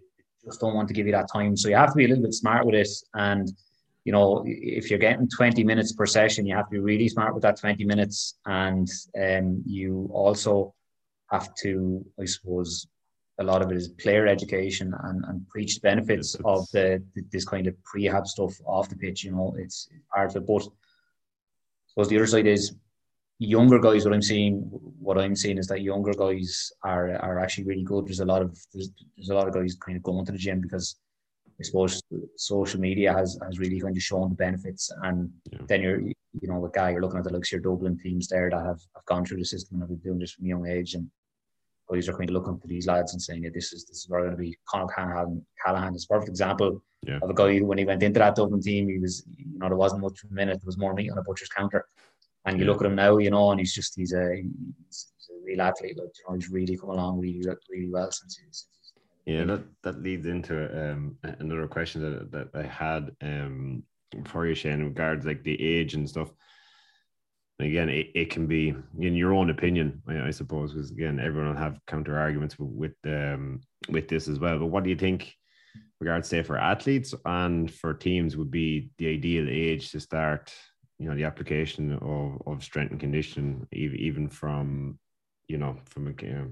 just 0.48 0.62
don't 0.62 0.74
want 0.74 0.88
to 0.88 0.94
give 0.94 1.06
you 1.06 1.12
that 1.12 1.30
time. 1.32 1.56
So 1.56 1.70
you 1.70 1.76
have 1.76 1.92
to 1.92 1.96
be 1.96 2.06
a 2.06 2.08
little 2.08 2.24
bit 2.24 2.34
smart 2.34 2.66
with 2.66 2.76
it. 2.76 2.90
And, 3.14 3.52
you 4.06 4.12
know, 4.12 4.44
if 4.46 4.90
you're 4.90 5.00
getting 5.00 5.30
20 5.30 5.64
minutes 5.64 5.92
per 5.92 6.06
session, 6.06 6.46
you 6.46 6.56
have 6.56 6.66
to 6.66 6.72
be 6.72 6.80
really 6.80 7.10
smart 7.10 7.34
with 7.34 7.44
that 7.44 7.60
20 7.60 7.84
minutes. 7.86 8.40
And 8.46 8.90
um, 9.22 9.62
you 9.66 10.10
also 10.12 10.74
have 11.30 11.54
to, 11.56 12.06
I 12.20 12.26
suppose, 12.26 12.88
a 13.40 13.44
lot 13.44 13.62
of 13.62 13.72
it 13.72 13.78
is 13.78 13.90
player 13.90 14.26
education 14.26 14.94
and, 15.04 15.24
and 15.26 15.48
preach 15.48 15.76
the 15.76 15.82
benefits 15.82 16.36
yes, 16.36 16.42
of 16.46 16.68
the, 16.72 17.04
this 17.32 17.46
kind 17.46 17.68
of 17.68 17.76
prehab 17.84 18.26
stuff 18.26 18.56
off 18.66 18.90
the 18.90 18.96
pitch. 18.96 19.24
You 19.24 19.32
know, 19.32 19.56
it's 19.60 19.90
part 20.14 20.32
of 20.32 20.44
it. 20.44 20.48
But 20.48 20.64
I 20.64 21.90
suppose 21.90 22.10
the 22.10 22.18
other 22.18 22.28
side 22.28 22.48
is 22.48 22.76
younger 23.40 23.80
guys, 23.80 24.06
what 24.06 24.14
I'm 24.14 24.22
seeing, 24.22 24.62
what 25.00 25.18
I'm 25.18 25.36
seeing 25.36 25.58
is 25.58 25.68
that 25.68 25.82
younger 25.82 26.14
guys 26.14 26.72
are 26.84 27.16
are 27.18 27.40
actually 27.40 27.66
really 27.66 27.84
good. 27.84 28.08
There's 28.08 28.20
a 28.20 28.26
lot 28.26 28.42
of 28.42 28.58
there's, 28.74 28.90
there's 29.16 29.30
a 29.30 29.36
lot 29.36 29.48
of 29.48 29.54
guys 29.54 29.76
kind 29.76 29.98
of 29.98 30.04
going 30.04 30.26
to 30.26 30.32
the 30.32 30.38
gym 30.38 30.62
because 30.62 30.96
I 31.60 31.64
suppose 31.64 32.02
social 32.36 32.80
media 32.80 33.14
has 33.14 33.38
has 33.44 33.60
really 33.60 33.80
kind 33.80 33.96
of 33.96 34.04
shown 34.04 34.30
the 34.30 34.36
benefits. 34.36 34.92
And 35.04 35.32
yeah. 35.52 35.60
then 35.68 35.82
you're 35.82 36.02
you 36.42 36.48
know, 36.48 36.62
the 36.62 36.70
guy 36.70 36.92
you're 36.92 37.02
looking 37.02 37.20
at 37.20 37.24
the 37.24 37.34
likes 37.34 37.50
of 37.50 37.54
your 37.54 37.62
Dublin 37.62 37.98
teams 37.98 38.28
there 38.28 38.50
that 38.50 38.58
have, 38.58 38.82
have 38.96 39.06
gone 39.06 39.26
through 39.26 39.38
the 39.38 39.46
system 39.46 39.76
and 39.76 39.82
have 39.84 39.90
been 39.90 39.98
doing 40.12 40.20
this 40.20 40.34
from 40.34 40.46
a 40.46 40.50
young 40.50 40.68
age 40.68 40.94
and 40.94 41.10
guys 41.90 42.10
are 42.10 42.18
kind 42.18 42.30
of 42.30 42.34
looking 42.34 42.60
to 42.60 42.68
these 42.68 42.88
lads 42.88 43.14
and 43.14 43.22
saying, 43.22 43.44
yeah, 43.44 43.50
this 43.54 43.74
is 43.74 43.86
this 43.86 43.98
is 43.98 44.10
where 44.10 44.22
we're 44.22 44.28
going 44.28 44.38
to 44.38 44.44
be. 44.44 44.58
Con 44.68 44.82
O'Callaghan, 44.82 45.46
Callaghan 45.64 45.96
is 45.96 46.06
a 46.06 46.08
perfect 46.08 46.30
example 46.30 46.84
yeah. 47.06 47.20
of 47.22 47.30
a 47.30 47.34
guy 47.34 47.58
who, 47.58 47.66
when 47.66 47.78
he 47.78 47.86
went 47.86 48.04
into 48.04 48.20
that 48.20 48.36
Dublin 48.36 48.62
team, 48.62 48.90
he 48.90 48.98
was, 48.98 49.26
you 49.38 49.58
know, 49.58 49.68
there 49.68 49.78
wasn't 49.78 50.02
much 50.02 50.20
minute, 50.30 50.60
there 50.60 50.66
was 50.66 50.78
more 50.78 50.94
meat 50.94 51.10
on 51.12 51.18
a 51.18 51.24
butcher's 51.24 51.50
counter. 51.50 51.86
And 52.48 52.60
you 52.60 52.66
look 52.66 52.82
at 52.82 52.88
him 52.88 52.96
now, 52.96 53.18
you 53.18 53.30
know, 53.30 53.52
and 53.52 53.60
he's 53.60 53.74
just 53.74 53.96
he's 53.96 54.14
a 54.14 54.44
he's, 54.86 55.12
a 55.30 55.46
real 55.46 55.62
athlete. 55.62 55.98
Like 55.98 56.08
you 56.18 56.24
know, 56.28 56.36
he's 56.36 56.50
really 56.50 56.78
come 56.78 56.92
along 56.92 57.20
really 57.20 57.44
really 57.70 57.90
well 57.90 58.12
since 58.12 58.38
he's. 58.38 58.68
Yeah, 59.26 59.44
that 59.44 59.64
that 59.84 60.02
leads 60.02 60.26
into 60.26 60.56
um, 60.92 61.18
another 61.24 61.68
question 61.68 62.02
that 62.02 62.32
that 62.32 62.48
I 62.54 62.64
had 62.64 63.12
um, 63.22 63.84
for 64.26 64.48
you, 64.48 64.56
Shane, 64.56 64.74
in 64.74 64.86
regards 64.86 65.26
like 65.26 65.44
the 65.44 65.62
age 65.62 65.94
and 65.94 66.10
stuff. 66.10 66.32
Again, 67.60 67.90
it, 67.90 68.12
it 68.14 68.30
can 68.30 68.46
be 68.46 68.76
in 69.00 69.16
your 69.16 69.34
own 69.34 69.50
opinion, 69.50 70.02
I, 70.08 70.28
I 70.28 70.32
suppose, 70.32 70.74
because 70.74 70.92
again, 70.92 71.20
everyone 71.20 71.50
will 71.50 71.60
have 71.60 71.80
counter 71.88 72.18
arguments 72.18 72.56
with 72.58 72.94
um, 73.06 73.62
with 73.90 74.08
this 74.08 74.28
as 74.28 74.40
well. 74.40 74.58
But 74.60 74.68
what 74.68 74.84
do 74.84 74.90
you 74.90 74.96
think? 74.96 75.36
regards 76.00 76.28
say 76.28 76.44
for 76.44 76.58
athletes 76.58 77.14
and 77.26 77.72
for 77.74 77.94
teams 77.94 78.38
would 78.38 78.52
be 78.52 78.90
the 78.98 79.08
ideal 79.08 79.48
age 79.50 79.92
to 79.92 80.00
start 80.00 80.54
you 81.00 81.08
know 81.08 81.16
the 81.16 81.24
application 81.24 81.94
of, 82.02 82.42
of 82.46 82.64
strength 82.64 82.92
and 82.92 83.00
condition 83.00 83.68
even 83.72 84.28
from 84.28 84.98
you 85.48 85.58
know 85.58 85.76
from 85.86 86.08
uh, 86.08 86.46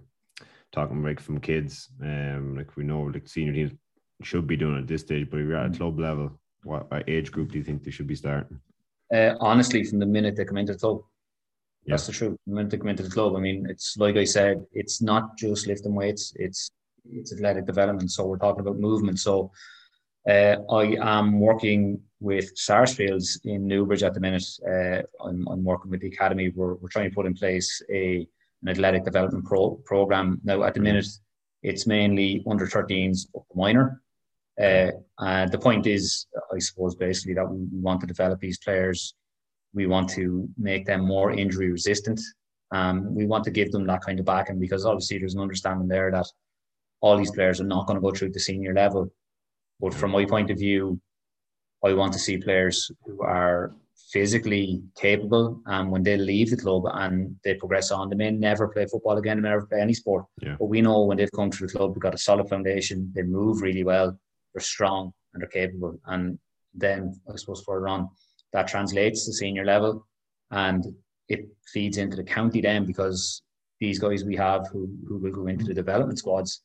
talking 0.71 1.03
like 1.03 1.19
from 1.19 1.39
kids 1.39 1.89
um 2.01 2.55
like 2.55 2.75
we 2.75 2.83
know 2.83 3.01
like 3.01 3.27
senior 3.27 3.53
teams 3.53 3.71
should 4.21 4.47
be 4.47 4.55
doing 4.55 4.77
at 4.77 4.87
this 4.87 5.01
stage 5.01 5.29
but 5.29 5.39
if 5.39 5.47
you're 5.47 5.57
at 5.57 5.67
a 5.67 5.69
mm. 5.69 5.77
club 5.77 5.99
level 5.99 6.31
what 6.63 6.87
age 7.07 7.31
group 7.31 7.51
do 7.51 7.57
you 7.59 7.63
think 7.63 7.83
they 7.83 7.91
should 7.91 8.07
be 8.07 8.15
starting? 8.15 8.59
Uh, 9.13 9.35
honestly 9.39 9.83
from 9.83 9.99
the 9.99 10.05
minute 10.05 10.35
they 10.35 10.45
come 10.45 10.57
into 10.57 10.73
the 10.73 10.79
club. 10.79 11.01
Yeah. 11.85 11.93
that's 11.93 12.07
the 12.07 12.13
truth. 12.13 12.37
The 12.47 12.53
minute 12.53 12.71
they 12.71 12.77
come 12.77 12.87
into 12.87 13.03
the 13.03 13.09
club 13.09 13.35
i 13.35 13.39
mean 13.39 13.67
it's 13.69 13.97
like 13.97 14.15
i 14.15 14.23
said 14.23 14.65
it's 14.73 15.01
not 15.01 15.37
just 15.37 15.67
lifting 15.67 15.93
weights 15.93 16.33
it's 16.37 16.71
it's 17.11 17.33
athletic 17.33 17.65
development. 17.65 18.11
So 18.11 18.25
we're 18.25 18.37
talking 18.37 18.61
about 18.61 18.77
movement. 18.77 19.19
So 19.19 19.51
uh, 20.29 20.57
I 20.71 20.95
am 21.01 21.39
working 21.39 22.01
with 22.19 22.57
Sarsfields 22.57 23.39
in 23.43 23.67
Newbridge 23.67 24.03
at 24.03 24.13
the 24.13 24.19
minute. 24.19 24.45
Uh, 24.67 25.01
I'm, 25.23 25.47
I'm, 25.47 25.63
working 25.63 25.91
with 25.91 26.01
the 26.01 26.07
academy. 26.07 26.49
We're, 26.49 26.75
we're 26.75 26.89
trying 26.89 27.09
to 27.09 27.15
put 27.15 27.25
in 27.25 27.35
place 27.35 27.81
a 27.91 28.27
an 28.63 28.69
athletic 28.69 29.03
development 29.03 29.45
pro, 29.45 29.75
program. 29.85 30.41
Now, 30.43 30.63
at 30.63 30.73
the 30.73 30.79
minute, 30.79 31.05
it's 31.61 31.85
mainly 31.85 32.43
under 32.49 32.65
13s 32.65 33.27
up 33.35 33.47
to 33.47 33.57
minor. 33.57 34.01
Uh, 34.59 34.91
and 35.19 35.51
the 35.51 35.59
point 35.59 35.85
is, 35.85 36.25
I 36.53 36.59
suppose, 36.59 36.95
basically 36.95 37.33
that 37.35 37.47
we 37.47 37.67
want 37.71 38.01
to 38.01 38.07
develop 38.07 38.39
these 38.39 38.57
players. 38.57 39.13
We 39.73 39.85
want 39.85 40.09
to 40.11 40.47
make 40.57 40.85
them 40.85 41.05
more 41.05 41.31
injury 41.31 41.71
resistant. 41.71 42.19
Um, 42.71 43.13
we 43.13 43.25
want 43.25 43.43
to 43.43 43.51
give 43.51 43.71
them 43.71 43.85
that 43.87 44.01
kind 44.01 44.19
of 44.19 44.25
backing 44.25 44.59
because 44.59 44.85
obviously 44.85 45.19
there's 45.19 45.35
an 45.35 45.41
understanding 45.41 45.87
there 45.87 46.09
that 46.11 46.27
all 47.01 47.17
these 47.17 47.31
players 47.31 47.61
are 47.61 47.65
not 47.65 47.85
going 47.85 47.97
to 47.97 48.01
go 48.01 48.11
through 48.11 48.31
the 48.31 48.39
senior 48.39 48.73
level. 48.73 49.11
But 49.79 49.93
from 49.93 50.11
my 50.11 50.25
point 50.25 50.49
of 50.51 50.57
view, 50.57 50.99
I 51.83 51.93
want 51.93 52.13
to 52.13 52.19
see 52.19 52.37
players 52.37 52.89
who 53.05 53.21
are 53.21 53.75
physically 54.11 54.83
capable 54.95 55.61
and 55.65 55.91
when 55.91 56.03
they 56.03 56.17
leave 56.17 56.49
the 56.49 56.57
club 56.57 56.83
and 56.93 57.35
they 57.43 57.53
progress 57.55 57.91
on, 57.91 58.09
they 58.09 58.15
may 58.15 58.31
never 58.31 58.67
play 58.67 58.85
football 58.85 59.17
again, 59.17 59.37
they 59.37 59.43
may 59.43 59.49
never 59.49 59.65
play 59.65 59.81
any 59.81 59.93
sport. 59.93 60.25
Yeah. 60.41 60.55
But 60.59 60.65
we 60.65 60.81
know 60.81 61.03
when 61.03 61.17
they've 61.17 61.31
come 61.31 61.49
to 61.49 61.65
the 61.65 61.71
club, 61.71 61.93
they've 61.93 62.01
got 62.01 62.13
a 62.13 62.17
solid 62.17 62.47
foundation, 62.49 63.11
they 63.15 63.23
move 63.23 63.61
really 63.61 63.83
well, 63.83 64.17
they're 64.53 64.61
strong 64.61 65.11
and 65.33 65.41
they're 65.41 65.49
capable. 65.49 65.99
And 66.05 66.39
then 66.73 67.19
I 67.31 67.35
suppose 67.35 67.63
further 67.65 67.87
on, 67.87 68.09
that 68.53 68.67
translates 68.67 69.25
to 69.25 69.33
senior 69.33 69.65
level 69.65 70.07
and 70.51 70.85
it 71.27 71.47
feeds 71.73 71.97
into 71.97 72.15
the 72.15 72.23
county 72.23 72.61
then 72.61 72.85
because 72.85 73.41
these 73.79 73.99
guys 73.99 74.23
we 74.23 74.35
have 74.35 74.67
who, 74.71 74.89
who 75.07 75.17
will 75.17 75.31
go 75.31 75.47
into 75.47 75.65
the 75.65 75.73
development 75.73 76.19
squads 76.19 76.61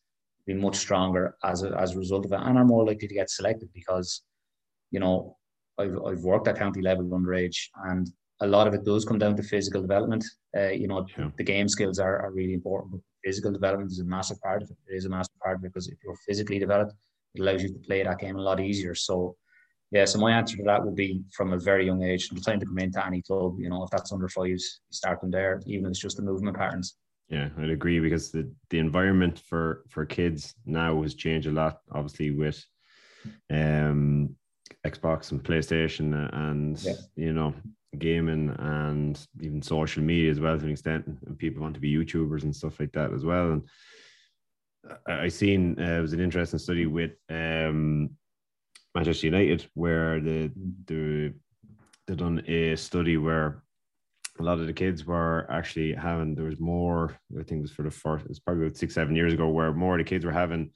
be 0.52 0.60
much 0.60 0.76
stronger 0.76 1.36
as 1.44 1.62
a, 1.62 1.70
as 1.78 1.92
a 1.92 1.98
result 1.98 2.24
of 2.24 2.32
it 2.32 2.40
and 2.42 2.58
are 2.58 2.64
more 2.64 2.84
likely 2.84 3.08
to 3.08 3.14
get 3.14 3.30
selected 3.30 3.68
because, 3.72 4.22
you 4.90 5.00
know, 5.00 5.36
I've, 5.78 5.96
I've 6.06 6.24
worked 6.24 6.48
at 6.48 6.58
county 6.58 6.82
level 6.82 7.04
underage 7.06 7.58
and 7.86 8.10
a 8.40 8.46
lot 8.46 8.66
of 8.66 8.74
it 8.74 8.84
does 8.84 9.04
come 9.04 9.18
down 9.18 9.36
to 9.36 9.42
physical 9.42 9.82
development. 9.82 10.24
Uh, 10.56 10.68
you 10.68 10.88
know, 10.88 11.06
yeah. 11.18 11.28
the 11.36 11.44
game 11.44 11.68
skills 11.68 11.98
are, 11.98 12.20
are 12.22 12.32
really 12.32 12.54
important, 12.54 12.92
but 12.92 13.00
physical 13.24 13.52
development 13.52 13.90
is 13.90 14.00
a 14.00 14.04
massive 14.04 14.40
part 14.40 14.62
of 14.62 14.70
it. 14.70 14.76
It 14.88 14.96
is 14.96 15.04
a 15.04 15.10
massive 15.10 15.38
part 15.42 15.62
because 15.62 15.88
if 15.88 15.98
you're 16.02 16.16
physically 16.26 16.58
developed, 16.58 16.94
it 17.34 17.40
allows 17.42 17.62
you 17.62 17.68
to 17.68 17.78
play 17.86 18.02
that 18.02 18.18
game 18.18 18.36
a 18.36 18.42
lot 18.42 18.60
easier. 18.60 18.94
So, 18.94 19.36
yeah, 19.92 20.04
so 20.04 20.18
my 20.18 20.32
answer 20.32 20.56
to 20.56 20.62
that 20.64 20.84
would 20.84 20.94
be 20.94 21.22
from 21.32 21.52
a 21.52 21.58
very 21.58 21.86
young 21.86 22.02
age, 22.02 22.28
from 22.28 22.38
the 22.38 22.44
time 22.44 22.60
to 22.60 22.66
come 22.66 22.78
into 22.78 23.04
any 23.04 23.22
club, 23.22 23.56
you 23.58 23.68
know, 23.68 23.82
if 23.84 23.90
that's 23.90 24.12
under 24.12 24.28
fives, 24.28 24.80
you 24.88 24.94
start 24.94 25.20
them 25.20 25.30
there, 25.30 25.60
even 25.66 25.86
if 25.86 25.90
it's 25.90 26.00
just 26.00 26.16
the 26.16 26.22
movement 26.22 26.56
patterns. 26.56 26.96
Yeah, 27.30 27.48
I'd 27.58 27.70
agree 27.70 28.00
because 28.00 28.32
the, 28.32 28.50
the 28.70 28.78
environment 28.78 29.38
for 29.38 29.84
for 29.88 30.04
kids 30.04 30.52
now 30.66 31.00
has 31.02 31.14
changed 31.14 31.46
a 31.46 31.52
lot. 31.52 31.78
Obviously, 31.92 32.32
with 32.32 32.64
um, 33.50 34.34
Xbox 34.84 35.30
and 35.30 35.42
PlayStation 35.42 36.28
and 36.34 36.82
yeah. 36.82 36.94
you 37.14 37.32
know 37.32 37.54
gaming 37.98 38.54
and 38.58 39.26
even 39.40 39.62
social 39.62 40.02
media 40.02 40.30
as 40.30 40.40
well 40.40 40.58
to 40.58 40.64
an 40.64 40.72
extent, 40.72 41.06
and 41.06 41.38
people 41.38 41.62
want 41.62 41.74
to 41.74 41.80
be 41.80 41.94
YouTubers 41.94 42.42
and 42.42 42.54
stuff 42.54 42.80
like 42.80 42.92
that 42.92 43.12
as 43.12 43.24
well. 43.24 43.52
And 43.52 43.62
I, 45.06 45.24
I 45.24 45.28
seen 45.28 45.76
uh, 45.78 45.98
it 45.98 46.00
was 46.00 46.12
an 46.12 46.20
interesting 46.20 46.58
study 46.58 46.86
with 46.86 47.12
um, 47.28 48.10
Manchester 48.94 49.26
United 49.26 49.66
where 49.74 50.20
the 50.20 50.50
the 50.86 51.32
they 52.08 52.16
done 52.16 52.42
a 52.48 52.74
study 52.74 53.16
where 53.16 53.62
a 54.40 54.42
lot 54.42 54.58
of 54.58 54.66
the 54.66 54.72
kids 54.72 55.04
were 55.04 55.46
actually 55.50 55.92
having 55.92 56.34
there 56.34 56.46
was 56.46 56.58
more 56.58 57.16
i 57.38 57.42
think 57.42 57.58
it 57.58 57.62
was 57.62 57.70
for 57.70 57.82
the 57.82 57.90
first 57.90 58.24
it's 58.26 58.38
probably 58.38 58.64
about 58.64 58.76
six 58.76 58.94
seven 58.94 59.14
years 59.14 59.34
ago 59.34 59.48
where 59.48 59.72
more 59.72 59.94
of 59.94 59.98
the 59.98 60.08
kids 60.08 60.24
were 60.24 60.32
having 60.32 60.70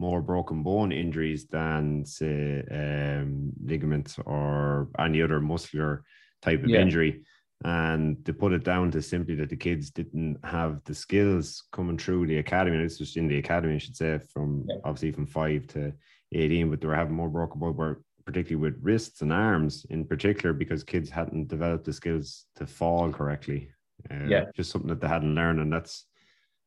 more 0.00 0.20
broken 0.20 0.62
bone 0.62 0.90
injuries 0.90 1.46
than 1.46 2.04
say 2.04 2.64
um, 2.72 3.52
ligaments 3.64 4.18
or 4.26 4.88
any 4.98 5.22
other 5.22 5.40
muscular 5.40 6.02
type 6.42 6.62
of 6.64 6.68
yeah. 6.68 6.80
injury 6.80 7.22
and 7.64 8.24
to 8.24 8.32
put 8.32 8.52
it 8.52 8.64
down 8.64 8.90
to 8.90 9.00
simply 9.00 9.36
that 9.36 9.48
the 9.48 9.56
kids 9.56 9.90
didn't 9.90 10.36
have 10.44 10.82
the 10.84 10.94
skills 10.94 11.62
coming 11.72 11.96
through 11.96 12.26
the 12.26 12.38
academy 12.38 12.76
and 12.76 12.84
this 12.84 12.98
was 12.98 13.16
in 13.16 13.28
the 13.28 13.38
academy 13.38 13.76
i 13.76 13.78
should 13.78 13.96
say 13.96 14.18
from 14.32 14.64
yeah. 14.68 14.76
obviously 14.84 15.12
from 15.12 15.26
five 15.26 15.66
to 15.68 15.92
18 16.32 16.68
but 16.68 16.80
they 16.80 16.88
were 16.88 16.96
having 16.96 17.14
more 17.14 17.30
broken 17.30 17.60
bone 17.60 17.76
where 17.76 18.00
particularly 18.26 18.70
with 18.70 18.82
wrists 18.82 19.22
and 19.22 19.32
arms 19.32 19.86
in 19.90 20.04
particular, 20.04 20.52
because 20.52 20.82
kids 20.82 21.10
hadn't 21.10 21.48
developed 21.48 21.84
the 21.84 21.92
skills 21.92 22.46
to 22.56 22.66
fall 22.66 23.12
correctly. 23.12 23.70
Uh, 24.10 24.24
yeah, 24.26 24.44
just 24.54 24.70
something 24.70 24.88
that 24.88 25.00
they 25.00 25.08
hadn't 25.08 25.34
learned, 25.34 25.60
and 25.60 25.72
that's 25.72 26.06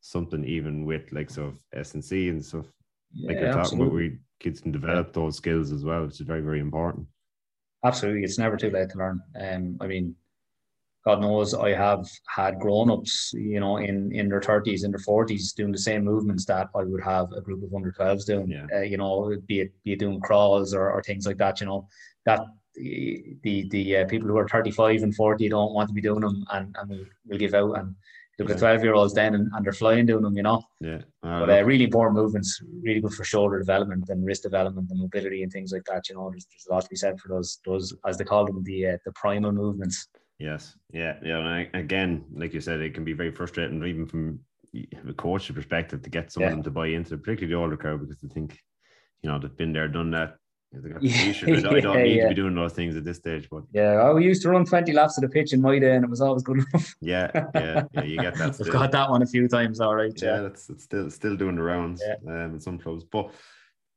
something 0.02 0.44
even 0.46 0.86
with 0.86 1.12
like 1.12 1.30
sort 1.30 1.50
of 1.50 1.60
S 1.74 1.94
and 1.94 2.04
C 2.04 2.30
and 2.30 2.44
stuff. 2.44 2.66
Yeah, 3.14 3.28
like 3.28 3.40
you're 3.40 3.54
talking 3.54 3.82
about, 3.82 3.94
we 3.94 4.18
kids 4.40 4.60
can 4.62 4.72
develop 4.72 5.08
yeah. 5.08 5.22
those 5.22 5.38
skills 5.38 5.72
as 5.72 5.84
well, 5.84 6.06
which 6.06 6.20
is 6.20 6.28
very 6.28 6.42
very 6.42 6.60
important. 6.60 7.08
Absolutely, 7.84 8.24
it's 8.24 8.40
never 8.40 8.58
too 8.58 8.72
late 8.72 8.90
to 8.90 8.98
learn. 8.98 9.22
Um, 9.40 9.78
I 9.82 9.88
mean, 9.88 10.16
God 11.08 11.22
knows 11.22 11.54
I 11.54 11.72
have 11.72 12.06
had 12.28 12.60
grown 12.60 12.92
ups, 12.92 13.32
you 13.34 13.62
know, 13.62 13.78
in, 13.78 14.12
in 14.12 14.28
their 14.28 14.42
30s, 14.42 14.84
in 14.84 14.92
their 14.92 15.00
40s, 15.00 15.56
doing 15.56 15.72
the 15.72 15.78
same 15.78 16.04
movements 16.04 16.44
that 16.48 16.68
I 16.76 16.84
would 16.84 17.02
have 17.02 17.32
a 17.32 17.40
group 17.40 17.64
of 17.64 17.74
under 17.74 17.94
12s 17.94 18.26
doing, 18.26 18.50
yeah. 18.50 18.68
uh, 18.76 18.82
you 18.82 18.98
know, 18.98 19.34
be 19.46 19.62
it, 19.62 19.72
be 19.86 19.94
it 19.94 20.00
doing 20.00 20.20
crawls 20.20 20.74
or, 20.74 20.92
or 20.92 21.02
things 21.02 21.26
like 21.26 21.38
that, 21.38 21.62
you 21.62 21.68
know, 21.68 21.88
that 22.26 22.42
the 22.76 23.70
the 23.70 23.98
uh, 23.98 24.06
people 24.08 24.28
who 24.28 24.38
are 24.38 24.50
35 24.50 25.04
and 25.04 25.16
40 25.16 25.48
don't 25.48 25.74
want 25.74 25.88
to 25.88 25.94
be 25.94 26.02
doing 26.02 26.20
them 26.20 26.46
and, 26.52 26.76
and 26.78 26.90
will, 26.90 27.06
will 27.26 27.38
give 27.38 27.54
out 27.54 27.80
and 27.80 27.96
look 28.38 28.50
at 28.50 28.60
12 28.60 28.84
year 28.84 28.94
olds 28.94 29.14
then 29.14 29.34
and, 29.34 29.50
and, 29.54 29.66
they're 29.66 29.72
flying 29.72 30.06
doing 30.06 30.24
them, 30.24 30.36
you 30.36 30.44
know. 30.44 30.62
Yeah. 30.82 31.02
Uh, 31.24 31.40
but 31.40 31.50
uh, 31.50 31.64
really 31.64 31.86
important 31.86 32.18
movements, 32.18 32.62
really 32.84 33.00
good 33.00 33.14
for 33.14 33.24
shoulder 33.24 33.58
development 33.58 34.10
and 34.10 34.26
wrist 34.26 34.44
development 34.44 34.92
and 34.92 35.00
mobility 35.00 35.42
and 35.44 35.52
things 35.54 35.72
like 35.72 35.86
that. 35.86 36.10
You 36.10 36.16
know, 36.16 36.30
there's, 36.30 36.46
there's 36.48 36.68
a 36.70 36.74
lot 36.74 36.84
to 36.84 36.90
be 36.90 36.98
said 36.98 37.18
for 37.18 37.30
those 37.30 37.60
those 37.66 37.96
as 38.06 38.18
they 38.18 38.26
call 38.26 38.46
them 38.46 38.62
the 38.66 38.88
uh, 38.88 38.98
the 39.06 39.14
primal 39.14 39.54
movements. 39.54 40.10
Yes. 40.40 40.76
Yeah. 40.92 41.18
Yeah. 41.24 41.40
And 41.40 41.70
again, 41.74 42.26
like 42.34 42.54
you 42.54 42.62
said, 42.62 42.82
it 42.82 42.94
can 42.94 43.04
be 43.04 43.14
very 43.14 43.32
frustrating, 43.32 43.84
even 43.84 44.06
from 44.06 44.40
a 45.08 45.14
coach 45.14 45.54
perspective, 45.54 46.02
to 46.04 46.10
get 46.10 46.32
some 46.32 46.42
yeah. 46.42 46.50
of 46.50 46.54
them 46.56 46.64
to 46.64 46.72
buy 46.72 46.88
into, 46.88 47.18
particularly 47.18 47.54
the 47.54 47.60
older 47.60 47.78
crowd, 47.78 48.02
because 48.02 48.20
they 48.22 48.28
think, 48.28 48.60
you 49.22 49.30
know, 49.30 49.40
they've 49.40 49.58
been 49.58 49.74
there, 49.74 49.88
done 49.88 50.12
that. 50.12 50.38
Yeah, 51.00 51.30
I 51.30 51.60
don't, 51.62 51.76
I 51.76 51.80
don't 51.80 52.04
need 52.04 52.18
yeah. 52.18 52.24
to 52.24 52.30
be 52.30 52.36
doing 52.36 52.54
those 52.54 52.74
things 52.74 52.96
at 52.98 53.06
this 53.06 53.18
stage, 53.18 53.48
but 53.50 53.64
yeah, 53.72 53.96
well, 53.96 54.16
we 54.16 54.26
used 54.26 54.42
to 54.42 54.50
run 54.50 54.66
twenty 54.66 54.92
laps 54.92 55.18
of 55.18 55.22
the 55.22 55.30
pitch 55.30 55.54
in 55.54 55.62
my 55.62 55.80
day, 55.80 55.96
and 55.96 56.04
it 56.04 56.10
was 56.10 56.20
always 56.20 56.44
good 56.44 56.58
enough. 56.58 56.94
yeah, 57.00 57.32
yeah, 57.56 57.84
yeah, 57.94 58.04
you 58.04 58.20
get 58.20 58.36
that. 58.36 58.60
I've 58.60 58.72
got 58.72 58.92
that 58.92 59.10
one 59.10 59.22
a 59.22 59.26
few 59.26 59.48
times, 59.48 59.80
all 59.80 59.96
right. 59.96 60.12
Yeah, 60.22 60.36
yeah. 60.36 60.42
that's 60.42 60.70
it's 60.70 60.84
still 60.84 61.10
still 61.10 61.38
doing 61.38 61.56
the 61.56 61.64
rounds 61.64 62.04
um, 62.28 62.54
in 62.54 62.60
some 62.60 62.78
clubs, 62.78 63.06
but 63.06 63.32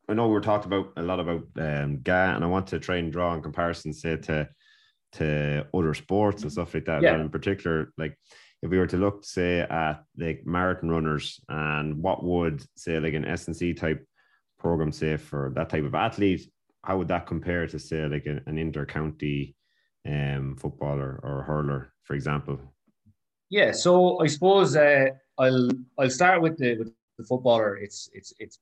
I 0.09 0.15
know 0.15 0.29
we 0.29 0.37
are 0.37 0.41
talked 0.41 0.65
about 0.65 0.93
a 0.97 1.03
lot 1.03 1.19
about 1.19 1.45
um, 1.59 2.03
GAA, 2.03 2.37
and 2.37 2.45
I 2.45 2.47
want 2.47 2.69
to 2.69 2.79
try 2.79 2.97
and 2.97 3.13
draw 3.13 3.35
in 3.35 3.43
comparison, 3.43 3.93
say 3.93 4.17
to 4.17 4.49
to 5.13 5.67
other 5.75 5.95
sports 5.95 6.43
and 6.43 6.53
stuff 6.53 6.75
like 6.75 6.85
that. 6.87 7.03
Yeah. 7.03 7.15
And 7.15 7.23
in 7.23 7.31
particular, 7.31 7.93
like 7.99 8.17
if 8.63 8.71
we 8.71 8.79
were 8.79 8.87
to 8.87 8.97
look, 8.97 9.25
say, 9.25 9.61
at 9.61 10.05
like 10.17 10.43
marathon 10.45 10.91
runners 10.91 11.41
and 11.49 11.97
what 12.03 12.25
would 12.25 12.63
say 12.77 13.01
like 13.01 13.15
an 13.15 13.25
S&C 13.25 13.75
type 13.75 14.05
program 14.59 14.93
say 14.93 15.17
for 15.17 15.53
that 15.55 15.71
type 15.71 15.85
of 15.85 15.95
athlete, 15.95 16.51
how 16.85 16.99
would 16.99 17.09
that 17.09 17.27
compare 17.27 17.67
to 17.67 17.79
say 17.79 18.07
like 18.07 18.27
an, 18.27 18.43
an 18.47 18.59
inter-county 18.59 19.55
um, 20.07 20.57
footballer 20.57 21.21
or 21.23 21.43
hurler, 21.43 21.93
for 22.05 22.15
example? 22.15 22.59
Yeah, 23.51 23.73
so 23.73 24.21
I 24.21 24.29
suppose 24.29 24.77
uh, 24.77 25.07
I'll 25.37 25.71
I'll 25.99 26.11
start 26.11 26.41
with 26.41 26.57
the 26.57 26.77
with 26.79 26.93
the 27.19 27.25
footballer. 27.25 27.77
It's 27.77 28.09
it's 28.13 28.33
it's 28.39 28.61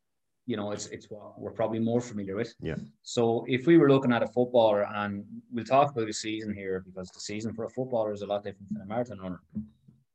you 0.49 0.57
know, 0.57 0.71
it's 0.73 0.87
it's 0.87 1.09
what 1.11 1.39
we're 1.39 1.59
probably 1.61 1.79
more 1.79 2.01
familiar 2.01 2.35
with. 2.35 2.55
Yeah. 2.59 2.81
So 3.03 3.45
if 3.47 3.67
we 3.67 3.77
were 3.77 3.91
looking 3.93 4.15
at 4.15 4.23
a 4.23 4.27
footballer, 4.37 4.83
and 5.01 5.23
we'll 5.53 5.67
talk 5.67 5.91
about 5.93 6.07
the 6.07 6.13
season 6.27 6.55
here 6.55 6.83
because 6.87 7.11
the 7.11 7.21
season 7.21 7.53
for 7.53 7.65
a 7.67 7.69
footballer 7.77 8.15
is 8.15 8.23
a 8.23 8.27
lot 8.27 8.45
different 8.45 8.73
than 8.73 8.81
a 8.81 8.87
marathon 8.87 9.19
runner. 9.21 9.43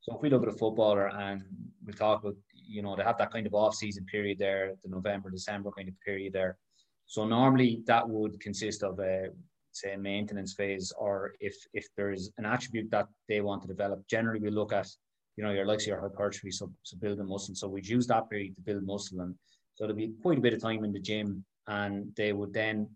So 0.00 0.16
if 0.16 0.20
we 0.22 0.30
look 0.30 0.42
at 0.42 0.48
a 0.48 0.58
footballer 0.62 1.06
and 1.06 1.44
we 1.86 1.92
talk 1.92 2.24
about, 2.24 2.34
you 2.52 2.82
know, 2.82 2.96
they 2.96 3.04
have 3.04 3.16
that 3.18 3.30
kind 3.30 3.46
of 3.46 3.54
off-season 3.54 4.06
period 4.06 4.38
there, 4.40 4.72
the 4.82 4.90
November, 4.90 5.30
December 5.30 5.70
kind 5.70 5.88
of 5.88 5.94
period 6.00 6.32
there. 6.32 6.58
So 7.06 7.24
normally 7.24 7.82
that 7.86 8.06
would 8.08 8.40
consist 8.40 8.82
of 8.82 8.98
a 8.98 9.28
say 9.70 9.94
maintenance 9.96 10.52
phase, 10.54 10.92
or 10.98 11.34
if 11.38 11.54
if 11.74 11.86
there 11.96 12.10
is 12.10 12.32
an 12.38 12.46
attribute 12.54 12.90
that 12.90 13.06
they 13.28 13.40
want 13.40 13.62
to 13.62 13.68
develop. 13.68 13.98
Generally, 14.08 14.40
we 14.40 14.50
look 14.50 14.72
at, 14.72 14.88
you 15.36 15.44
know, 15.44 15.52
your 15.52 15.66
likes 15.70 15.86
your 15.86 16.00
hypertrophy, 16.00 16.50
so 16.50 16.72
so 16.82 16.96
building 16.96 17.28
muscle. 17.28 17.54
So 17.54 17.68
we'd 17.68 17.94
use 17.96 18.08
that 18.08 18.28
period 18.28 18.56
to 18.56 18.62
build 18.62 18.84
muscle 18.84 19.20
and 19.20 19.36
so 19.74 19.84
there'll 19.84 19.96
be 19.96 20.12
quite 20.22 20.38
a 20.38 20.40
bit 20.40 20.54
of 20.54 20.62
time 20.62 20.84
in 20.84 20.92
the 20.92 21.00
gym, 21.00 21.44
and 21.66 22.12
they 22.16 22.32
would 22.32 22.52
then 22.52 22.88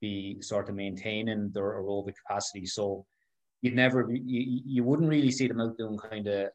be 0.00 0.40
sort 0.40 0.68
of 0.68 0.74
maintaining 0.74 1.50
their 1.52 1.80
aerobic 1.80 2.14
capacity. 2.26 2.66
So 2.66 3.06
you'd 3.62 3.74
never, 3.74 4.10
you, 4.10 4.60
you 4.66 4.84
wouldn't 4.84 5.08
really 5.08 5.30
see 5.30 5.48
them 5.48 5.60
out 5.60 5.78
doing 5.78 5.96
kind 5.96 6.26
of 6.26 6.48